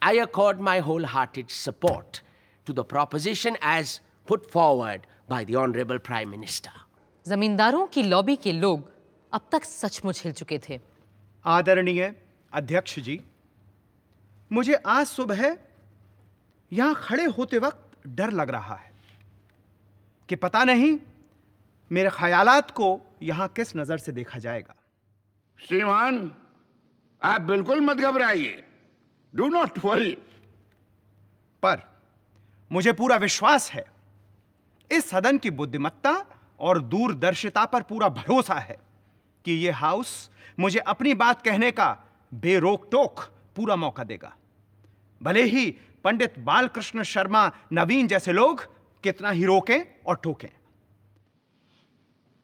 [0.00, 2.22] I accord my wholehearted support
[2.66, 6.70] to the proposition as put forward by the Honorable Prime Minister.
[7.26, 8.90] जमींदारों की lobby के लोग
[9.32, 10.80] अब तक सचमुच हिल चुके थे
[11.44, 12.12] आदरणीय
[12.52, 13.20] अध्यक्ष जी
[14.50, 15.44] मुझे आज सुबह
[16.72, 18.93] यहाँ खड़े होते वक्त डर लग रहा है
[20.34, 20.98] कि पता नहीं
[21.90, 22.86] मेरे ख्यालात को
[23.22, 24.74] यहाँ किस नज़र से देखा जाएगा।
[25.60, 26.16] श्रीमान
[27.22, 28.64] आप बिल्कुल मत घबराइए।
[29.34, 30.10] डू नॉट वरी
[31.62, 31.82] पर
[32.70, 33.84] मुझे पूरा विश्वास है।
[34.90, 36.14] इस सदन की बुद्धिमत्ता
[36.58, 38.78] और दूरदर्शिता पर पूरा भरोसा है
[39.44, 40.18] कि यह हाउस
[40.58, 41.90] मुझे अपनी बात कहने का
[42.32, 44.34] बेरोक टोक पूरा मौका देगा।
[45.20, 45.70] भले ही
[46.04, 48.73] पंडित बालकृष्ण शर्मा नवीन जैसे लोग
[49.04, 50.48] कितना ही रोकें और टोकें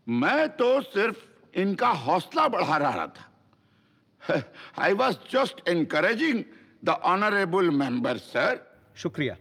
[0.07, 1.18] मैं तो सिर्फ़
[1.55, 4.42] इनका हौसला बढ़ा रहा था।
[4.79, 6.42] I was just encouraging
[6.85, 8.59] the honourable member sir
[8.96, 9.37] शुक्रिया।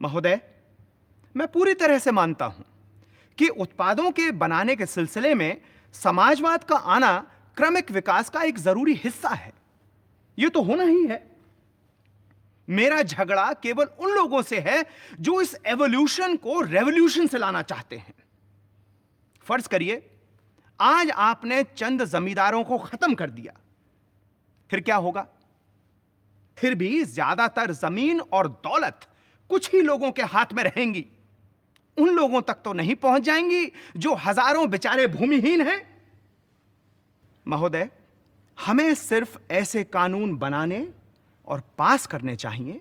[0.00, 0.40] महोदय
[1.34, 2.64] मैं पूरी तरह से मानता हूँ
[3.38, 5.60] कि उत्पादों के बनाने के सिलसिले में
[5.94, 7.16] समाजवाद का आना
[7.56, 9.52] क्रमिक विकास का एक ज़रूरी हिस्सा है।
[10.38, 11.18] यह तो होना ही है।
[12.68, 14.84] मेरा झगड़ा केवल उन लोगों से है
[15.20, 18.14] जो इस एवोल्यूशन को रेवोल्यूशन से लाना चाहते हैं।
[19.46, 20.02] फ़र्ज़ करिए,
[20.80, 23.52] आज आपने चंद जमींदारों को खत्म कर दिया।
[24.70, 25.26] फिर क्या होगा?
[26.58, 29.06] फिर भी ज़्यादातर ज़मीन और दौलत
[29.50, 31.04] कुछ ही लोगों के हाथ में रहेंगी।
[31.96, 35.80] उन लोगों तक तो नहीं पहुँच जाएँगी जो हज़ारों बेचारे भूमिहीन हैं।
[37.46, 37.88] महोदय,
[38.58, 40.86] हमें सिर्फ़ ऐसे कानून बनाने
[41.48, 42.80] और पास करने चाहिए,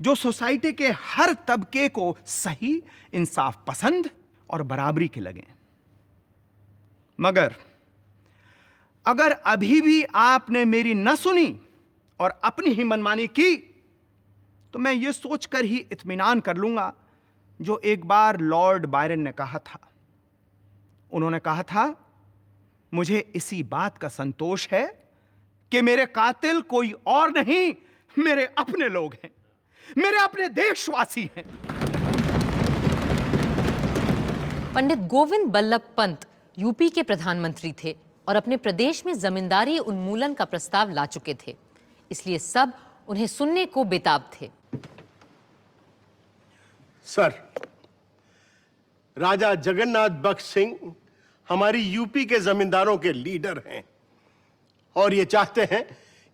[0.00, 2.82] जो सोसाइटी के हर तबके को सही,
[3.12, 4.10] इंसाफ पसंद
[4.50, 5.42] और बराबरी के लगें।
[7.18, 7.54] मगर,
[9.06, 11.60] अगर अभी भी आपने मेरी न सुनी
[12.20, 13.56] और अपनी ही मनमानी की
[14.74, 16.92] तो मैं यह सोचकर ही इत्मीनान कर लूँगा,
[17.60, 19.78] जो एक बार लॉर्ड बायरन ने कहा था।
[21.12, 21.84] उन्होंने कहा था,
[22.92, 24.86] मुझे इसी बात का संतोष है
[25.72, 27.74] कि मेरे कातिल कोई और नहीं
[28.18, 29.30] मेरे अपने लोग हैं।
[29.98, 31.44] मेरे अपने देशवासी हैं।
[34.74, 36.26] पंडित गोविंद बल्लभ पंत
[36.58, 37.96] यूपी के प्रधानमंत्री थे
[38.28, 41.56] और अपने प्रदेश में जमींदारी उन्मूलन का प्रस्ताव ला चुके थे।
[42.10, 42.72] इसलिए सब
[43.08, 44.50] उन्हें सुनने को बेताब थे।
[47.06, 47.32] सर
[49.16, 50.94] राजा जगन्नाथ बख्श सिंह
[51.48, 53.84] हमारी यूपी के जमींदारों के लीडर हैं
[54.96, 55.84] और ये चाहते हैं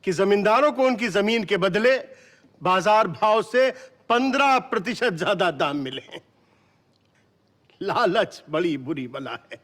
[0.05, 1.96] कि जमींदारों को उनकी ज़मीन के बदले
[2.61, 3.70] बाज़ार भाव से
[4.09, 6.20] पंद्रह प्रतिशत ज़्यादा दाम मिले
[7.80, 9.61] लालच बड़ी बुरी बला है।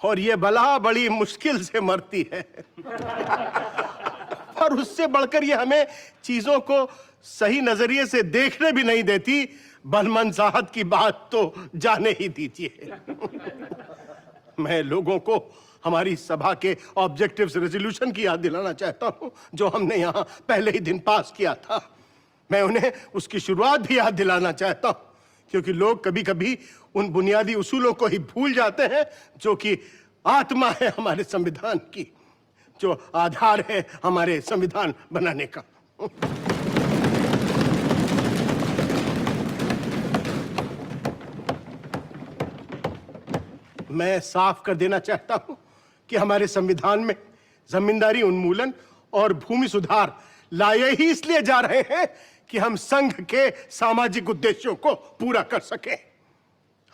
[0.00, 2.42] और ये बला बड़ी मुश्किल से मरती है।
[4.62, 5.86] और उससे बढ़कर ये हमें
[6.24, 6.88] चीज़ों को
[7.24, 9.48] सही नज़रिए से देखने भी नहीं देती
[9.86, 12.92] बलमन साहब की बात तो जाने ही दीजिए।
[14.58, 15.38] मैं लोगों को
[15.84, 20.80] हमारी सभा के ऑब्जेक्टिव्स रेजोल्यूशन की याद दिलाना चाहता हूँ, जो हमने यहाँ पहले ही
[20.80, 21.80] दिन पास किया था।
[22.50, 24.96] मैं उन्हें उसकी शुरुआत भी याद दिलाना चाहता हूँ,
[25.52, 26.58] क्योंकि लोग कभी कभी
[26.94, 29.04] उन बुनियादी उसूलों को ही भूल जाते हैं,
[29.38, 29.78] जो कि
[30.24, 32.06] आत्मा है हमारे संविधान की,
[32.80, 35.64] जो आधार है हमारे संविधान बनाने का।
[43.90, 45.56] मैं साफ़ कर देना चाहता हूँ
[46.10, 47.14] कि हमारे संविधान में
[47.70, 48.72] जमींदारी उन्मूलन
[49.12, 50.20] और भूमि सुधार
[50.52, 52.06] लाए ही इसलिए जा रहे हैं
[52.50, 55.94] कि हम संघ के सामाजिक उद्देश्यों को पूरा कर सके।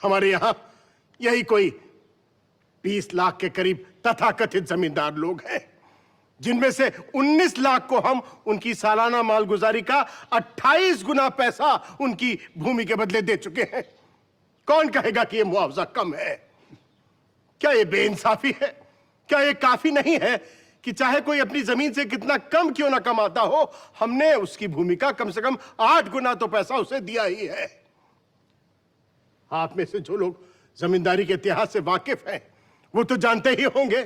[0.02, 0.72] हमारे यहाँ
[1.20, 1.80] यही कोई
[2.84, 5.60] 20 लाख के करीब तथाकथित जमींदार लोग हैं,
[6.40, 12.84] जिनमें से 19 लाख को हम उनकी सालाना मालगुजारी का 28 गुना पैसा उनकी भूमि
[12.84, 13.82] के बदले दे चुके हैं।
[14.66, 16.50] कौन कहेगा कि यह मुआवजा कम है?
[17.60, 18.89] क्या यह बेइंसाफी है?
[19.30, 20.36] क्या यह काफ़ी नहीं है
[20.84, 24.96] कि चाहे कोई अपनी ज़मीन से कितना कम क्यों ना कमाता हो, हमने उसकी भूमि
[24.96, 27.68] का कम से कम आठ गुना तो पैसा उसे दिया ही है।
[29.50, 30.44] आप में से जो लोग
[30.78, 32.40] जमींदारी के इतिहास से वाकिफ हैं,
[32.94, 34.02] वो तो जानते ही होंगे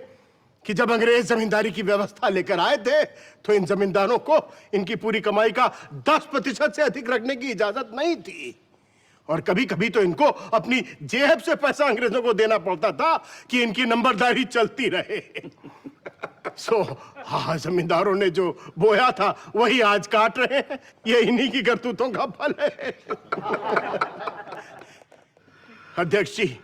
[0.65, 4.39] कि जब अंग्रेज़ जमींदारी की व्यवस्था लेकर आए थे तो इन जमींदारों को
[4.75, 5.67] इनकी पूरी कमाई का
[6.09, 8.55] दस प्रतिशत से अधिक रखने की इजाज़त नहीं थी।
[9.29, 13.17] और कभी कभी तो इनको अपनी जेब से पैसा अंग्रेज़ों को देना पड़ता था
[13.51, 15.21] कि इनकी नंबरदारी चलती रहे।
[16.57, 16.83] सो
[17.27, 22.11] हाँ जमींदारों ने जो बोया था, वही आज काट रहे हैं। ये इन्हीं की करतूतों
[22.11, 22.99] का फल है।
[25.99, 26.59] अध्यक्ष जी,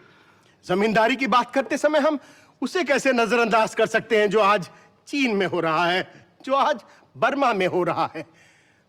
[0.64, 2.18] जमींदारी की बात करते समय हम
[2.62, 4.68] उसे कैसे नजरअंदाज कर सकते हैं जो आज
[5.08, 6.06] चीन में हो रहा है,
[6.44, 6.80] जो आज
[7.16, 8.26] बर्मा में हो रहा है?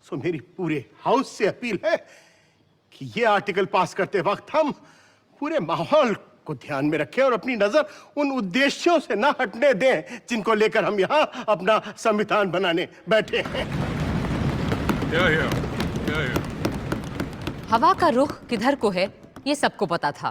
[0.06, 1.96] सो मेरी पूरे हाउस से अपील है
[3.02, 4.70] कि ये आर्टिकल पास करते वक्त हम
[5.42, 6.14] पूरे माहौल
[6.46, 7.86] को ध्यान में रखें और अपनी नज़र
[8.16, 13.64] उन उद्देश्यों से ना हटने दें जिनको लेकर हम यहाँ अपना संविधान बनाने बैठे हैं।
[17.70, 19.06] हवा का रुख किधर को है
[19.46, 20.30] ये सबको पता था।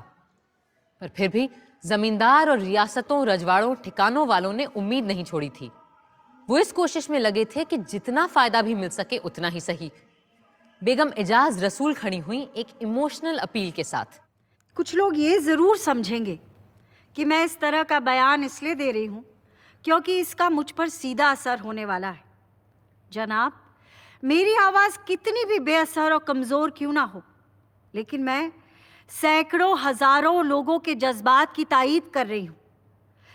[1.01, 1.49] पर फिर भी
[1.83, 5.71] जमींदार और रियासतों रजवाड़ों ठिकानों वालों ने उम्मीद नहीं छोड़ी थी।
[6.49, 9.91] वो इस कोशिश में लगे थे कि जितना फ़ायदा भी मिल सके उतना ही सही।
[10.81, 14.19] बेगम एजाज रसूल खड़ी हुई एक इमोशनल अपील के साथ।
[14.77, 16.39] कुछ लोग ये ज़रूर समझेंगे
[17.15, 19.23] कि मैं इस तरह का बयान इसलिए दे रही हूँ
[19.85, 22.23] क्योंकि इसका मुझ पर सीधा असर होने वाला है।
[23.11, 23.51] जनाब,
[24.23, 27.21] मेरी आवाज़ कितनी भी बेअसर और कमज़ोर क्यों ना हो,
[27.93, 28.51] लेकिन मैं
[29.11, 32.55] सैकड़ों, हज़ारों लोगों के जज्बात की तायीद कर रही हूँ।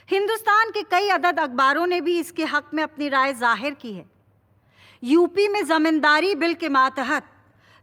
[0.08, 4.04] हिंदुस्तान के कई अदद अखबारों ने भी इसके हक में अपनी राय ज़ाहिर की है।
[5.02, 7.32] यूपी में जमींदारी बिल के मातहत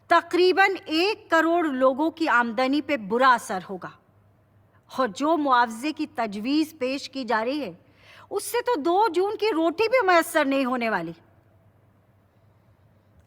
[0.09, 3.91] तकरीबन एक करोड़ लोगों की आमदनी पे बुरा असर होगा।
[4.91, 7.77] और जो मुआवजे की तजवीज़ पेश की जा रही है,
[8.31, 11.15] उससे तो दो जून की रोटी भी मैसर नहीं होने वाली।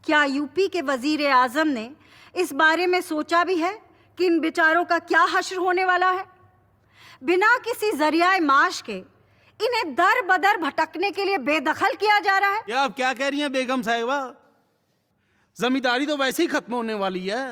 [0.05, 1.91] क्या यूपी के वज़ीर आज़म ने
[2.35, 3.73] इस बारे में सोचा भी है
[4.19, 6.25] कि इन बेचारों का क्या हश्र होने वाला है?
[7.25, 8.97] बिना किसी ज़रिया माश के
[9.61, 13.41] इन्हें दर बदर भटकने के लिए बेदखल किया जा रहा है। आप क्या कह रही
[13.41, 14.19] हैं, बेगम साहिबा?
[15.61, 17.47] जमींदारी तो वैसे ही खत्म होने वाली है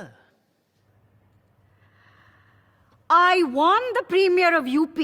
[3.10, 4.98] I warn the Premier of UP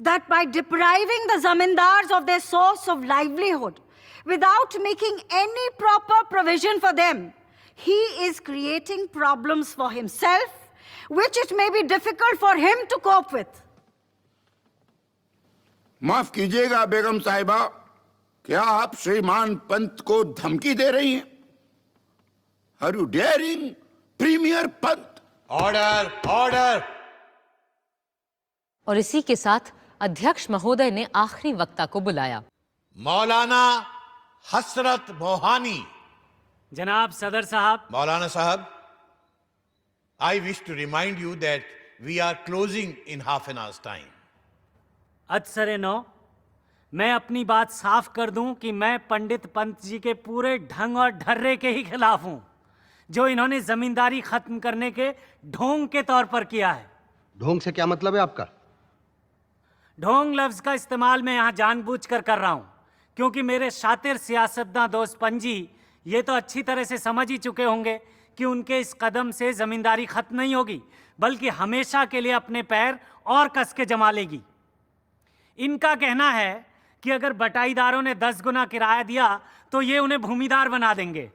[0.00, 3.80] that by depriving the zamindars of their source of livelihood
[4.24, 7.32] without making any proper provision for them,
[7.74, 7.98] he
[8.28, 10.62] is creating problems for himself
[11.10, 13.62] which it may be difficult for him to cope with.
[16.02, 17.58] माफ़ कीजिएगा बेगम साहिबा
[18.44, 21.31] क्या आप श्रीमान पंत को धमकी दे रही हैं
[22.82, 23.68] are you daring
[24.20, 25.20] premier Pant
[25.50, 26.82] order order
[28.86, 32.42] और इसी के साथ अध्यक्ष महोदय ने आखिरी वक्ता को बुलाया।
[32.96, 33.62] मौलाना
[34.52, 35.78] हसरत मोहानी।
[36.72, 38.68] जनाब सदर साहब। मौलाना साहब
[40.20, 41.62] I wish to remind you that
[42.06, 44.10] we are closing in half an hour's time.
[45.30, 45.96] अदसरे नौ।
[46.92, 51.10] मैं अपनी बात साफ़ कर दूँ कि मैं पंडित पंत जी के पूरे ढंग और
[51.10, 52.40] ढर्रे के ही खिलाफ हूँ।
[53.12, 55.10] जो इन्होंने जमींदारी खत्म करने के
[55.46, 56.90] ढोंग के तौर पर किया है।
[57.36, 58.46] ढोंग से क्या मतलब है आपका?
[59.98, 62.68] ढोंग लफ्ज का इस्तेमाल मैं यहाँ जानबूझकर कर रहा हूँ
[63.16, 65.68] क्योंकि मेरे शातिर सियासतदां दोस्त पंजी
[66.06, 67.98] ये तो अच्छी तरह से समझ ही चुके होंगे
[68.38, 70.80] कि उनके इस कदम से जमींदारी खत्म नहीं होगी
[71.18, 74.40] बल्कि हमेशा के लिए अपने पैर और कस के जमा लेगी।
[75.58, 76.54] इनका कहना है
[77.02, 79.28] कि अगर बटाईदारों ने दस गुना किराया दिया
[79.72, 81.30] तो ये उन्हें भूमिदार बना देंगे।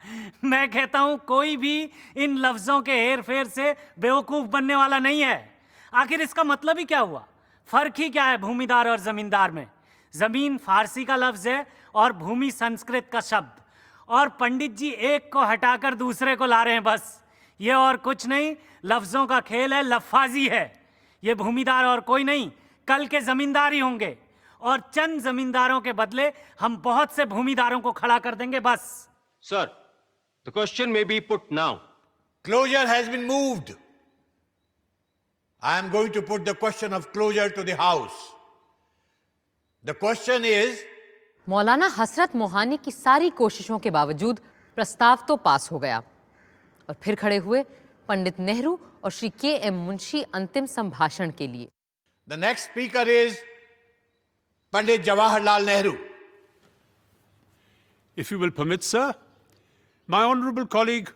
[0.44, 5.20] मैं कहता हूँ कोई भी इन लफ्जों के हेर फेर से बेवकूफ़ बनने वाला नहीं
[5.20, 5.58] है।
[5.94, 7.26] आखिर इसका मतलब ही क्या हुआ?
[7.66, 9.66] फ़र्क ही क्या है भूमिदार और जमींदार में?
[10.14, 13.60] ज़मीन फारसी का लफ्ज है और भूमि संस्कृत का शब्द।
[14.08, 17.24] और पंडित जी एक को हटाकर दूसरे को ला रहे हैं बस।
[17.60, 20.88] ये और कुछ नहीं लफ्जों का खेल है लफाजी है।
[21.24, 22.50] ये भूमिदार और कोई नहीं
[22.88, 24.18] कल के जमींदार ही होंगे।
[24.62, 29.08] और चंद जमींदारों के बदले हम बहुत से भूमिदारों को खड़ा कर देंगे बस।
[29.44, 29.66] Sir,
[30.48, 31.82] The question may be put now.
[32.44, 33.74] Closure has been moved.
[35.62, 38.16] I am going to put the question of closure to the House.
[39.84, 40.78] The question is.
[41.48, 44.40] मौलाना हसरत मोहानी की सारी कोशिशों के बावजूद
[44.78, 45.98] प्रस्ताव तो पास हो गया
[46.88, 47.62] और फिर खड़े हुए
[48.08, 51.68] पंडित नेहरू और श्री के एम मुंशी अंतिम संभाषण के लिए
[52.28, 53.36] the next speaker is
[54.72, 55.96] Pandit Jawaharlal Nehru
[58.16, 59.27] if you will permit sir
[60.08, 61.10] my honorable colleague,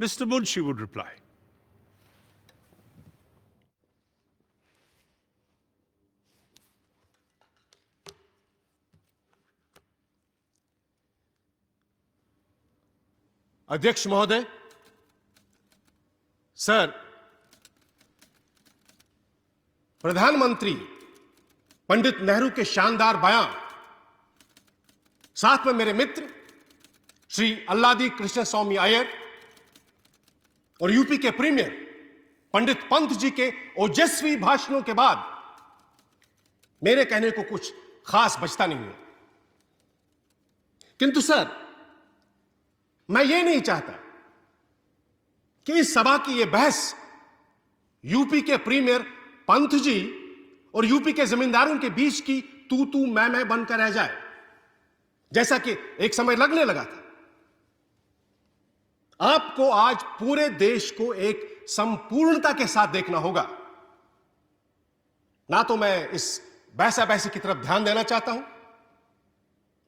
[0.00, 0.26] Mr.
[0.26, 1.10] Munshi, would reply.
[13.70, 14.42] अध्यक्ष महोदय
[16.58, 16.86] सर
[20.04, 20.74] प्रधानमंत्री
[21.88, 23.54] पंडित नेहरू के शानदार बयान
[25.36, 26.28] साथ में मेरे मित्र
[27.34, 29.08] श्री अल्लादी कृष्ण स्वामी अय्यर
[30.82, 31.70] और यूपी के प्रीमियर
[32.52, 35.44] पंडित पंत जी के ओजस्वी भाषणों के बाद
[36.84, 37.72] मेरे कहने को कुछ
[38.06, 38.98] खास बचता नहीं है।
[40.98, 41.48] किंतु सर,
[43.10, 43.92] मैं ये नहीं चाहता
[45.66, 46.96] कि इस सभा की यह बहस
[48.04, 49.02] यूपी के प्रीमियर
[49.48, 49.98] पंत जी
[50.74, 54.22] और यूपी के जमींदारों के बीच की तू तू मैं मैं बनकर रह जाए।
[55.32, 57.01] जैसा कि एक समय लगने लगा था।
[59.22, 63.46] आपको आज पूरे देश को एक संपूर्णता के साथ देखना होगा।
[65.48, 66.40] ना तो मैं इस
[66.74, 68.44] बैसा बैसी की तरफ़ ध्यान देना चाहता हूँ,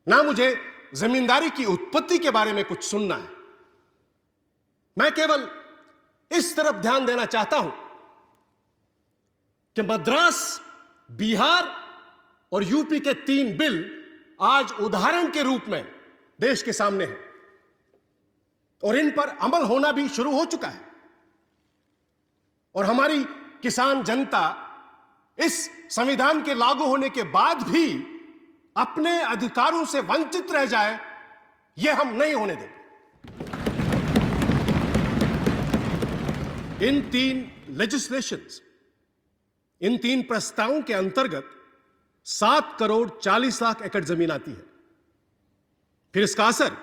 [0.07, 0.57] ना मुझे
[0.95, 3.29] जमींदारी की उत्पत्ति के बारे में कुछ सुनना है।
[4.97, 5.49] मैं केवल
[6.31, 7.73] इस तरफ़ ध्यान देना चाहता हूँ
[9.77, 10.61] कि मद्रास,
[11.11, 11.75] बिहार
[12.53, 13.85] और यूपी के तीन बिल
[14.43, 15.85] आज उदाहरण के रूप में
[16.39, 17.34] देश के सामने हैं।
[18.85, 20.81] और इन पर अमल होना भी शुरू हो चुका है।
[22.75, 23.25] और हमारी
[23.63, 24.43] किसान जनता
[25.39, 27.87] इस संविधान के लागू होने के बाद भी
[28.77, 30.99] अपने अधिकारों से वंचित रह जाए
[31.77, 32.83] यह हम नहीं होने देंगे।
[36.89, 38.61] इन तीन लेजिस्लेशंस
[39.81, 41.51] इन तीन प्रस्तावों के अंतर्गत
[42.27, 44.63] सात करोड़ चालीस लाख एकड़ ज़मीन आती है।
[46.15, 46.77] फिर इसका असर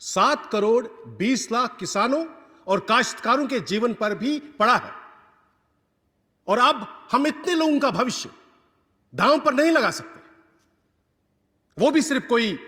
[0.00, 0.86] सात करोड़
[1.18, 2.24] बीस लाख किसानों
[2.66, 4.92] और काश्तकारों के जीवन पर भी पड़ा है।
[6.48, 8.30] और अब हम इतने लोगों का भविष्य
[9.12, 10.20] दांव पर नहीं लगा सकते।
[11.76, 12.58] वो भी सिर्फ़ कोई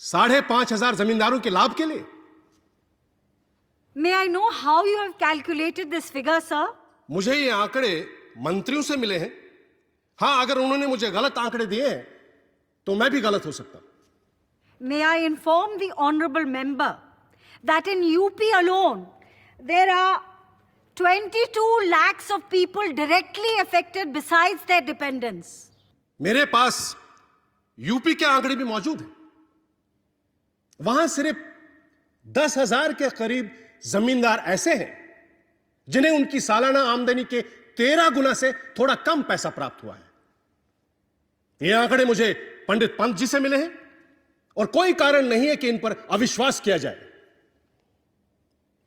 [0.00, 2.04] साढ़े पाँच हज़ार जमींदारों के लाभ के लिए।
[3.96, 6.66] May I know how you have calculated this figure, sir?
[7.08, 8.08] मुझे ये आंकड़े
[8.40, 9.32] मंत्रियों से मिले हैं।
[10.18, 12.06] हाँ अगर उन्होंने मुझे गलत आंकड़े दिए हैं
[12.86, 13.86] तो मैं भी गलत हो सकता हूँ।
[14.80, 16.96] May I inform the honorable member
[17.64, 19.06] that in UP alone
[19.60, 20.20] there are
[20.96, 25.70] 22 lakhs of people directly affected besides their dependents.
[26.20, 26.96] मेरे पास
[27.78, 29.14] यूपी के आंकड़े भी मौजूद हैं
[30.80, 31.38] वहाँ सिर्फ़
[32.26, 33.50] दस हज़ार के करीब
[33.84, 34.92] जमींदार ऐसे हैं
[35.88, 37.40] जिन्हें उनकी सालाना आमदनी के
[37.76, 42.32] तेरह गुना से थोड़ा कम पैसा प्राप्त हुआ है ये आंकड़े मुझे
[42.68, 43.85] पंडित पंत जी से मिले हैं
[44.56, 47.04] और कोई कारण नहीं है कि इन पर अविश्वास किया जाए।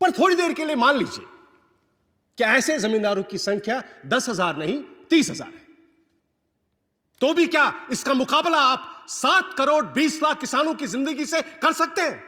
[0.01, 1.25] पर थोड़ी देर के लिए मान लीजिए
[2.37, 5.67] कि ऐसे जमींदारों की संख्या दस हज़ार नहीं, तीस हज़ार है।
[7.21, 11.73] तो भी क्या इसका मुकाबला आप सात करोड़ बीस लाख किसानों की ज़िंदगी से कर
[11.73, 12.23] सकते हैं?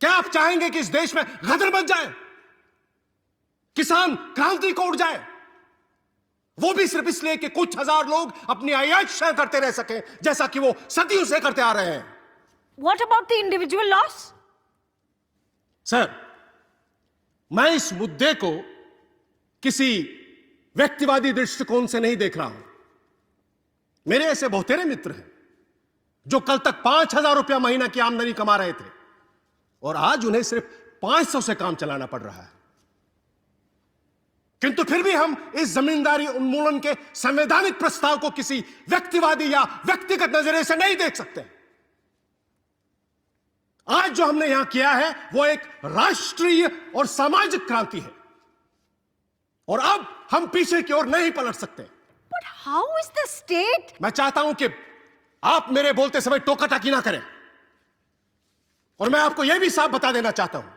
[0.00, 2.12] क्या आप चाहेंगे कि इस देश में गदर बच जाए?
[3.76, 5.26] किसान क्रांति को उड़ जाए?
[6.58, 10.58] वो भी सिर्फ़ इसलिए कि कुछ हज़ार लोग अपनी आयाश करते रह सके जैसा कि
[10.58, 12.04] वो सदियों से करते आ रहे हैं।
[12.78, 14.16] What about the individual loss?
[15.86, 16.10] Sir
[17.50, 18.50] मैं इस मुद्दे को
[19.62, 19.90] किसी
[20.76, 22.64] व्यक्तिवादी दृष्टिकोण से नहीं देख रहा हूँ।
[24.06, 25.30] मेरे ऐसे बहुतेरे मित्र हैं
[26.26, 28.90] जो कल तक पाँच हज़ार रुपया महीना की आमदनी कमा रहे थे
[29.82, 30.64] और आज उन्हें सिर्फ़
[31.02, 32.57] पाँच सौ से काम चलाना पड़ रहा है।
[34.62, 40.36] किंतु फिर भी हम इस जमींदारी उन्मूलन के संवैधानिक प्रस्ताव को किसी व्यक्तिवादी या व्यक्तिगत
[40.36, 41.44] नज़रिए से नहीं देख सकते।
[43.88, 48.10] आज जो हमने यहाँ किया है वो एक राष्ट्रीय और सामाजिक क्रांति है।
[49.68, 54.10] और अब हम पीछे की ओर नहीं पलट सकते। But how is the state मैं
[54.10, 54.68] चाहता हूँ कि
[55.42, 57.22] आप मेरे बोलते समय टोका टाकी ना करें।
[59.00, 60.72] और मैं आपको यह भी साफ़ बता देना चाहता हूँ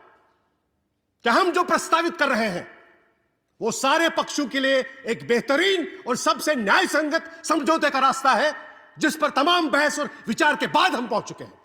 [1.26, 2.68] कि हम जो प्रस्तावित कर रहे हैं
[3.62, 8.54] वो सारे पक्षों के लिए एक बेहतरीन और सबसे न्याय संगत समझौते का रास्ता है,
[9.00, 11.60] जिस पर तमाम बहस और विचार के बाद हम पहुँच चुके हैं।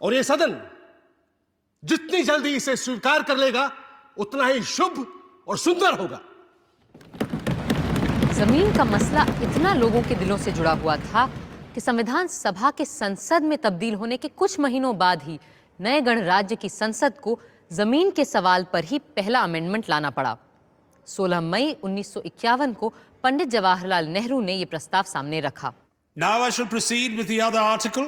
[0.00, 0.60] और ये सदन
[1.82, 3.70] जितनी जल्दी इसे स्वीकार कर लेगा,
[4.18, 5.06] उतना ही शुभ
[5.48, 6.20] और सुंदर होगा।
[8.34, 11.26] ज़मीन का मसला इतना लोगों के दिलों से जुड़ा हुआ था
[11.74, 15.38] कि संविधान सभा के संसद में तब्दील होने के कुछ महीनों बाद ही
[15.80, 17.38] नए गणराज्य की संसद को
[17.70, 20.36] ज़मीन के सवाल पर ही पहला अमेंडमेंट लाना पड़ा।
[21.08, 22.88] 16 मई 1951 को
[23.24, 25.72] पंडित जवाहरलाल नेहरू ने यह प्रस्ताव सामने रखा।
[26.16, 28.06] Now I should proceed with the other article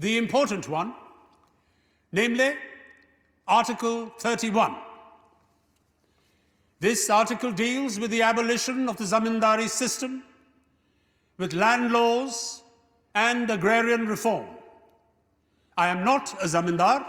[0.00, 0.92] the important one
[2.12, 2.48] namely
[3.48, 4.78] article 31
[6.80, 10.20] this article deals with abolition of the zamindari system
[11.38, 12.40] with land laws
[13.14, 14.46] and agrarian reform
[15.76, 17.04] I am not a zamindar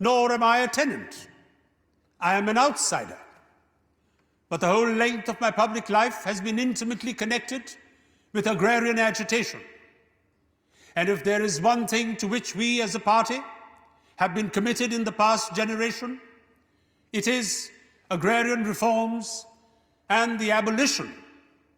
[0.00, 1.28] nor am I a tenant.
[2.18, 3.18] I am an outsider.
[4.48, 7.62] But the whole length of my public life has been intimately connected
[8.32, 9.60] with agrarian agitation.
[10.96, 13.40] And if there is one thing to which we as a party
[14.16, 16.20] have been committed in the past generation,
[17.12, 17.70] it is
[18.10, 19.46] agrarian reforms
[20.08, 21.12] and the abolition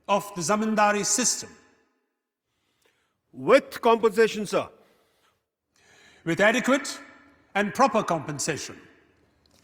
[0.09, 1.51] of the zamindari system.
[3.33, 4.69] With compensation, sir.
[6.25, 6.99] With adequate
[7.55, 8.77] and proper compensation.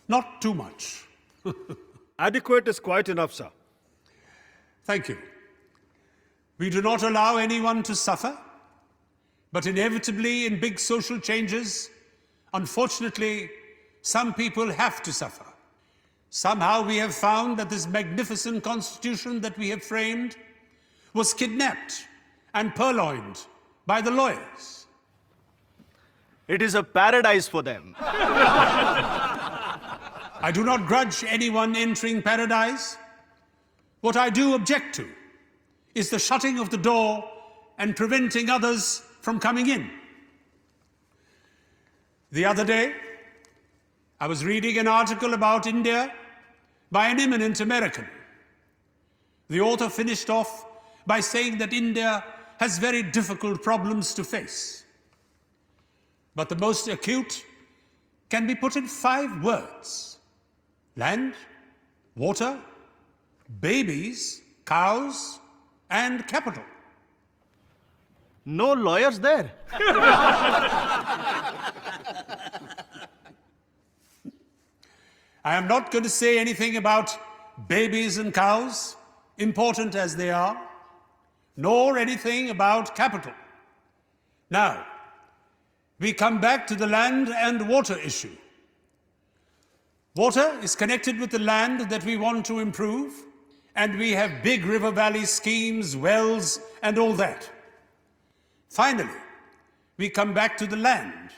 [0.08, 1.06] Not too much.
[2.18, 3.50] Adequate is quite enough, sir.
[4.84, 5.18] Thank you.
[6.58, 8.36] We do not allow anyone to suffer,
[9.52, 11.90] but inevitably, in big social changes,
[12.54, 13.50] Unfortunately,
[14.02, 15.44] some people have to suffer.
[16.30, 20.36] Somehow we have found that this magnificent constitution that we have framed
[21.14, 22.06] was kidnapped
[22.54, 23.46] and purloined
[23.86, 24.86] by the lawyers.
[26.48, 27.94] It is a paradise for them.
[30.40, 32.96] I do not grudge anyone entering paradise.
[34.00, 35.06] What I do object to
[35.94, 37.30] is the shutting of the door
[37.76, 39.90] and preventing others from coming in.
[42.32, 42.94] The other day,
[44.20, 46.12] I was reading an article about India
[46.90, 48.08] by an eminent American.
[49.48, 50.66] The author finished off
[51.06, 52.24] by saying that India
[52.58, 54.84] has very difficult problems to face.
[56.38, 57.44] But the most acute
[58.30, 60.18] can be put in five words
[60.94, 61.34] land,
[62.14, 62.60] water,
[63.60, 65.40] babies, cows,
[65.90, 66.62] and capital.
[68.44, 69.50] No lawyers there.
[75.44, 77.18] I am not going to say anything about
[77.66, 78.94] babies and cows,
[79.38, 80.56] important as they are,
[81.56, 83.32] nor anything about capital.
[84.50, 84.86] Now,
[86.00, 88.36] we come back to the land and water issue.
[90.14, 93.12] Water is connected with the land that we want to improve,
[93.76, 97.50] and we have big river valley schemes, wells, and all that.
[98.68, 99.08] Finally,
[99.96, 101.30] we come back to the land,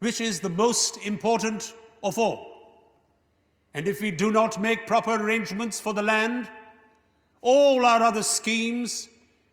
[0.00, 2.48] which is the most important of all.
[3.74, 6.48] And if we do not make proper arrangements for the land,
[7.40, 9.08] all our other schemes,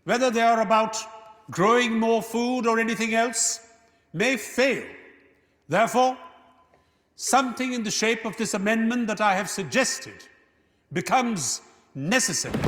[0.05, 0.97] whether they are about
[1.51, 3.64] growing more food or anything else,
[4.15, 4.83] may fail.
[5.69, 6.17] Therefore,
[7.19, 10.23] something in the shape of this amendment that I have suggested
[10.91, 11.61] becomes
[11.95, 12.61] necessary.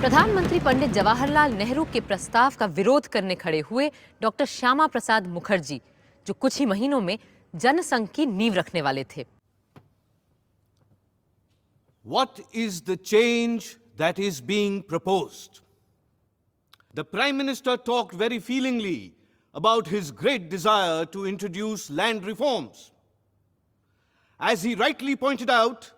[0.00, 3.88] प्रधानमंत्री पंडित जवाहरलाल नेहरू के प्रस्ताव का विरोध करने खड़े हुए
[4.22, 5.80] doctor Shyama Prasad Mukherjee
[6.26, 7.18] जो कुछ ही महीनों में
[7.54, 9.24] जनसंघ की नींव रखने वाले थे
[12.04, 15.60] what is the change that is being propose
[16.96, 18.98] the prime minister talk very feelingly
[19.56, 22.92] about his great desire to introduce land reforms.
[24.38, 25.90] As he rightly pointed out,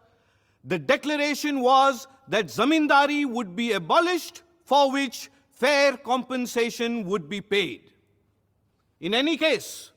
[0.63, 7.91] the declaration was that zamindari would be abolished, for which fair compensation would be paid.
[9.01, 9.91] In any case,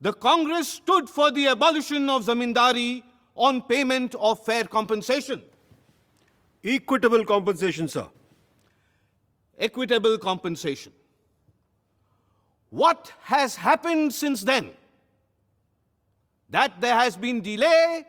[0.00, 3.02] the Congress stood for the abolition of zamindari
[3.34, 5.42] on payment of fair compensation.
[6.62, 8.06] Equitable compensation, sir.
[9.58, 10.92] Equitable compensation.
[12.70, 14.70] What has happened since then?
[16.48, 18.04] That there has been delay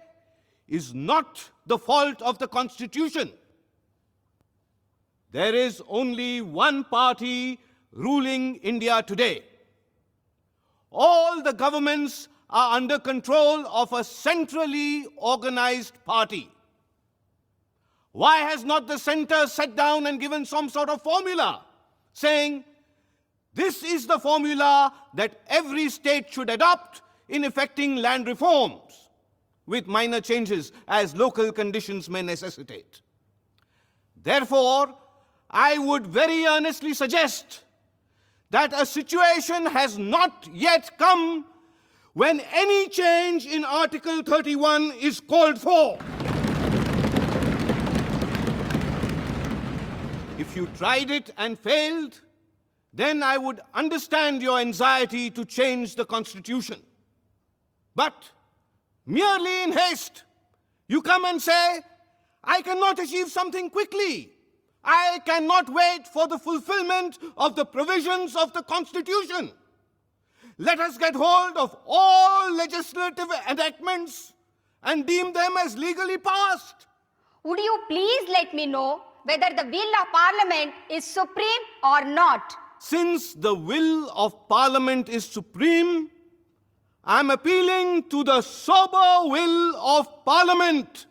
[0.67, 3.31] is not the fault of the Constitution.
[5.31, 7.59] There is only one party
[7.91, 9.43] ruling India today.
[10.91, 16.49] All the governments are under control of a centrally organized party.
[18.11, 21.63] Why has not the center sat down and given some sort of formula
[22.13, 22.65] saying,
[23.53, 29.09] this is the formula that every state should adopt in effecting land reforms,
[29.65, 33.01] with minor changes as local conditions may necessitate?
[34.21, 34.95] Therefore,
[35.49, 37.63] I would very earnestly suggest
[38.51, 41.45] that a situation has not yet come
[42.13, 45.97] when any change in Article 31 is called for.
[50.37, 52.19] If you tried it and failed,
[52.93, 56.81] then I would understand your anxiety to change the Constitution.
[57.95, 58.29] But
[59.05, 60.23] merely in haste,
[60.87, 61.79] you come and say,
[62.43, 64.33] I cannot achieve something quickly.
[64.83, 69.51] I cannot wait for the fulfillment of the provisions of the Constitution.
[70.57, 74.33] Let us get hold of all legislative enactments
[74.83, 76.87] and deem them as legally passed.
[77.43, 82.55] Would you please let me know whether the will of Parliament is supreme or not?
[82.83, 86.09] Since the will of Parliament is supreme,
[87.03, 91.05] I am appealing to the sober will of Parliament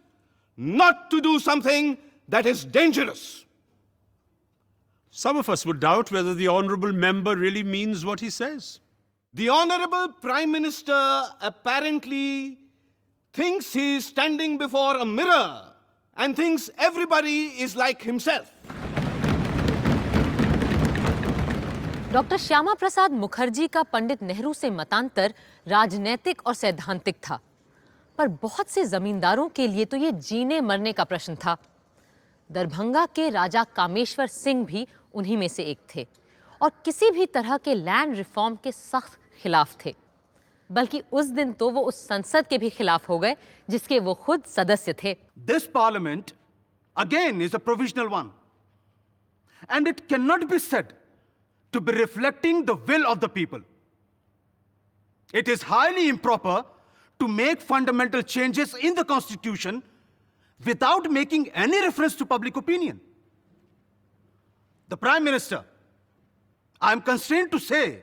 [0.57, 1.97] not to do something
[2.29, 3.45] that is dangerous.
[5.13, 8.81] Some of us would doubt whether the honorable member really means what he says.
[9.33, 12.59] The Honorable Prime Minister apparently
[13.33, 15.63] thinks he is standing before a mirror
[16.17, 18.51] and thinks everybody is like himself.
[22.13, 25.35] Doctor Shyama Prasad Mukherjee का पंडित नेहरू से मतांतर
[25.69, 27.39] राजनैतिक और सैद्धांतिक था।
[28.19, 31.57] पर बहुत से जमींदारों के लिए तो ये जीने मरने का प्रश्न था।
[32.51, 36.07] दरभंगा के राजा कामेश्वर सिंह भी उन्हीं में से एक थे
[36.61, 39.95] और किसी भी तरह के लैंड रिफॉर्म के सख्त खिलाफ थे।
[40.71, 43.37] बल्कि उस दिन तो वो उस संसद के भी खिलाफ हो गए
[43.71, 46.35] जिसके वो खुद सदस्य थे। This parliament,
[46.97, 48.31] again, is a provisional one.
[49.69, 50.97] And it cannot be said
[51.73, 53.61] to be reflecting the will of the people.
[55.33, 56.65] It is highly improper
[57.21, 59.83] to make fundamental changes in the constitution
[60.65, 63.01] without making any reference to public opinion.
[64.89, 65.65] The prime minister,
[66.81, 68.03] I am constrained to say,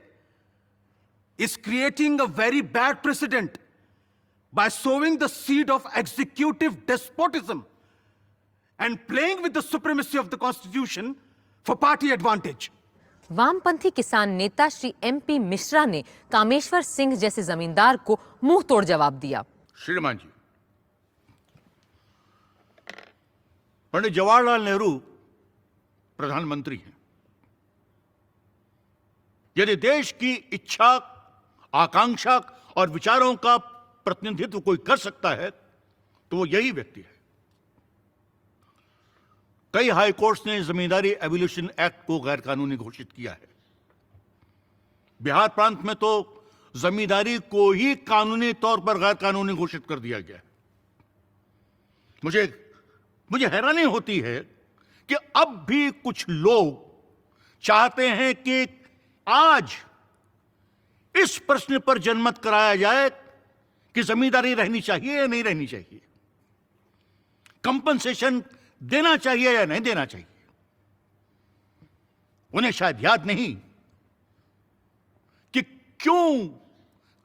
[1.38, 3.60] is creating a very bad precedent
[4.54, 7.66] by sowing the seed of executive despotism
[8.80, 11.16] and playing with the supremacy of the constitution
[11.64, 12.72] for party advantage.
[13.30, 19.14] वामपंथी किसान नेता Shri MP Mishra ने कामेश्वर सिंह जैसे जमींदार को मुँह तोड़ जवाब
[19.20, 19.44] दिया।
[19.78, 20.30] श्रीमान जी,
[23.94, 24.92] पंडित जवाहरलाल नेहरू
[26.20, 26.96] प्रधानमंत्री हैं।
[29.56, 30.90] यदि देश की इच्छा,
[31.74, 32.38] आकांक्षा
[32.78, 37.17] और विचारों का प्रतिनिधित्व कोई कर सकता है तो वो यही व्यक्ति है।
[39.78, 43.48] कई हाई कोर्ट्स ने जमींदारी एवोल्यूशन एक्ट को गैर कानूनी घोषित किया है।
[45.20, 46.10] बिहार प्रांत में तो
[46.76, 50.42] जमींदारी को ही कानूनी तौर पर गैर कानूनी घोषित कर दिया गया
[52.24, 52.44] मुझे
[53.32, 54.40] मुझे हैरानी होती है
[55.10, 56.74] कि अब भी कुछ लोग
[57.64, 58.68] चाहते हैं कि
[59.28, 59.78] आज
[61.16, 63.10] इस प्रश्न पर जनमत कराया जाए
[63.96, 66.02] कि जमींदारी रहनी चाहिए या नहीं रहनी चाहिए।
[67.64, 68.44] कंपनसेशन
[68.84, 70.28] देना चाहिए या नहीं देना चाहिए?
[72.54, 73.56] उन्हें शायद याद नहीं
[75.54, 75.62] कि
[76.00, 76.48] क्यों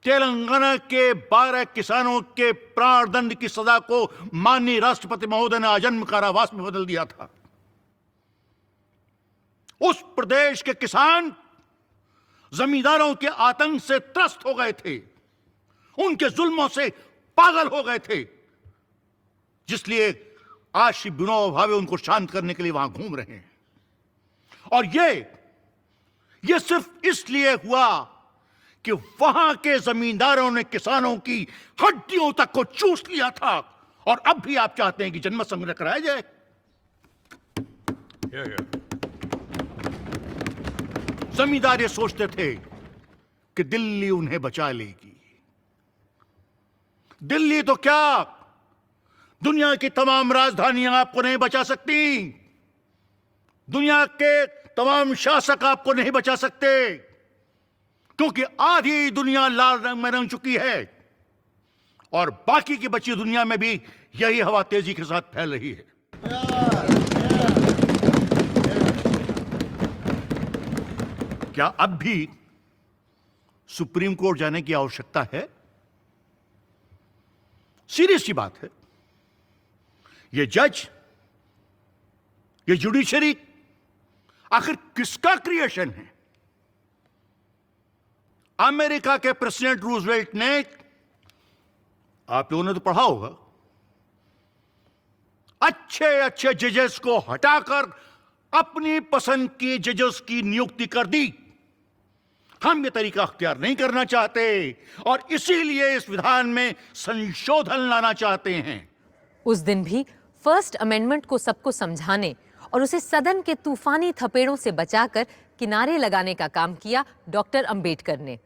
[0.03, 6.05] तेलंगाना के बारह किसानों के प्राण दंड की सजा को माननीय राष्ट्रपति महोदय ने आजन्म
[6.05, 7.35] कारावास में बदल दिया था।
[9.81, 11.35] उस प्रदेश के किसान
[12.55, 14.99] जमींदारों के आतंक से त्रस्त हो गए थे।
[15.99, 16.91] उनके जुल्मों से
[17.37, 18.25] पागल हो गए थे।
[19.69, 20.32] जिसलिए
[20.75, 23.51] आज श्री विनोबा भावे उनको शांत करने के लिए वहाँ घूम रहे हैं।
[24.73, 25.15] और ये
[26.45, 28.01] ये सिर्फ़ इसलिए हुआ
[28.85, 31.49] कि वहाँ के जमींदारों ने किसानों की
[31.83, 33.59] हड्डियों तक को चूस लिया था।
[34.07, 36.23] और अब भी आप चाहते हैं कि जन्म संग्रह कराया जाए?
[41.35, 42.55] जमींदार ये सोचते थे
[43.57, 45.17] कि दिल्ली उन्हें बचा लेगी।
[47.23, 48.23] दिल्ली तो क्या
[49.43, 52.29] दुनिया की तमाम राजधानियाँ आपको नहीं बचा सकती।
[53.71, 56.95] दुनिया के तमाम शासक आपको नहीं बचा सकते।
[58.19, 61.01] क्योंकि आधी दुनिया लाल रंग में रंग चुकी है
[62.13, 63.81] और बाकी की बची दुनिया में भी
[64.17, 65.85] यही हवा तेज़ी के साथ फैल रही है।
[71.55, 72.29] क्या अब भी
[73.69, 75.49] सुप्रीम कोर्ट जाने की आवश्यकता है?
[77.89, 78.82] सीरियस सी बात है।
[80.33, 80.89] ये जज,
[82.69, 83.37] ये जुडिशरी
[84.53, 86.11] आखिर किसका क्रिएशन है?
[88.59, 90.65] अमेरिका के प्रेसिडेंट रूजवेल्ट ने,
[92.29, 93.29] आप लोगों ने तो पढ़ा होगा,
[95.61, 97.93] अच्छे अच्छे जजेस को हटाकर
[98.53, 101.33] अपनी पसंद की जजेस की नियुक्ति कर दी।
[102.63, 104.43] हम ये तरीका अख्तियार नहीं करना चाहते
[105.07, 108.81] और इसीलिए इस विधान में संशोधन लाना चाहते हैं।
[109.47, 110.05] उस दिन भी
[110.45, 112.35] फ़र्स्ट अमेंडमेंट को सबको समझाने
[112.73, 115.27] और उसे सदन के तूफानी थपेड़ों से बचाकर
[115.59, 118.39] किनारे लगाने का काम किया डॉक्टर अंबेडकर ने।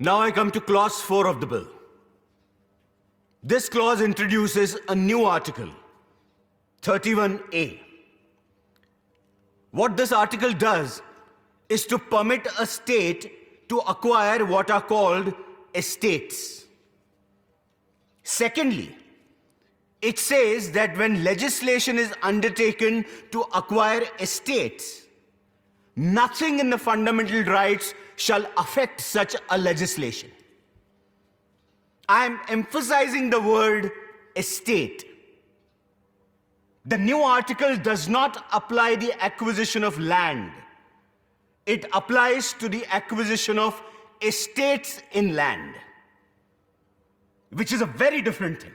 [0.00, 1.66] Now I come to clause four of the bill
[3.44, 4.56] this clause introduce
[4.88, 5.70] a new article
[6.82, 7.66] 31 A
[9.74, 11.00] what this article does
[11.70, 13.28] is to permit a state
[13.70, 15.32] to acquire what are called
[15.88, 16.32] state
[18.26, 18.88] secondly
[20.02, 25.02] it says that when legislation is undertaken to acquire estates,
[25.94, 30.30] nothing in the fundamental rights shall affect such a legislation.
[32.08, 33.90] I am emphasizing the word
[34.36, 35.04] estate.
[36.86, 40.50] The new article does not apply the acquisition of land.
[41.66, 43.80] It applies to the acquisition of
[44.22, 45.74] estates in land,
[47.52, 48.72] which is a very different thing.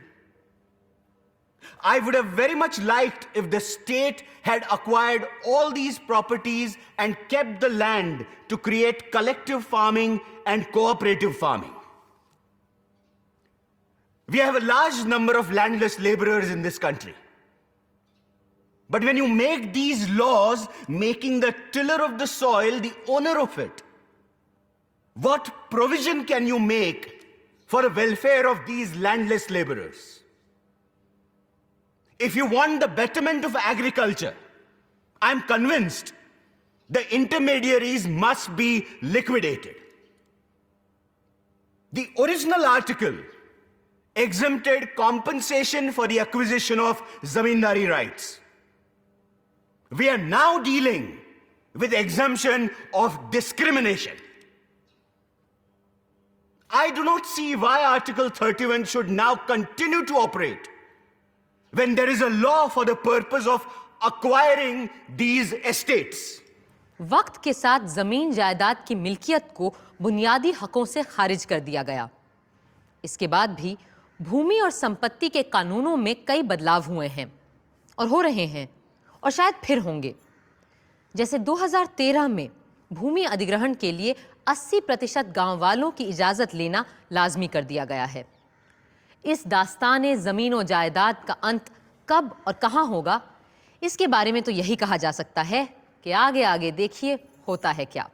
[1.85, 7.15] I would have very much liked if the state had acquired all these properties and
[7.29, 11.75] kept the land to create collective farming and cooperative farming.
[14.29, 17.13] We have a large number of landless laborers in this country.
[18.89, 23.59] But when you make these laws, making the tiller of the soil the owner of
[23.59, 23.83] it,
[25.13, 27.27] what provision can you make
[27.67, 30.14] for the welfare of these landless laborers.
[32.25, 34.33] If you want the betterment of agriculture,
[35.21, 36.13] I'm convinced
[36.89, 39.75] the intermediaries must be liquidated.
[41.93, 43.15] The original article
[44.15, 48.39] exempted compensation for the acquisition of zamindari rights.
[49.91, 51.19] We are now dealing
[51.75, 54.17] with exemption of discrimination.
[56.71, 60.69] I do not see why Article 31 should now continue to operate
[61.75, 63.67] when there is a law for the purpose of
[64.01, 66.19] acquiring these estates.
[66.99, 72.09] वक्त के साथ ज़मीन जायदाद की मिल्कियत को बुनियादी हकों से खारिज कर दिया गया।
[73.03, 73.77] इसके बाद भी
[74.21, 77.31] भूमि और संपत्ति के कानूनों में कई बदलाव हुए हैं
[77.97, 78.67] और हो रहे हैं
[79.23, 80.15] और शायद फिर होंगे।
[81.15, 82.49] जैसे 2013 में
[82.93, 84.15] भूमि अधिग्रहण के लिए
[84.47, 88.34] 80 प्रतिशत गाँव वालों की इजाज़त लेना लाजमी कर दिया गया है।
[89.25, 91.65] इस दास्तान ज़मीन जायदाद का अंत
[92.07, 93.21] कब और कहाँ होगा?
[93.81, 95.65] इसके बारे में तो यही कहा जा सकता है
[96.03, 98.09] कि आगे आगे देखिए, होता है क्या?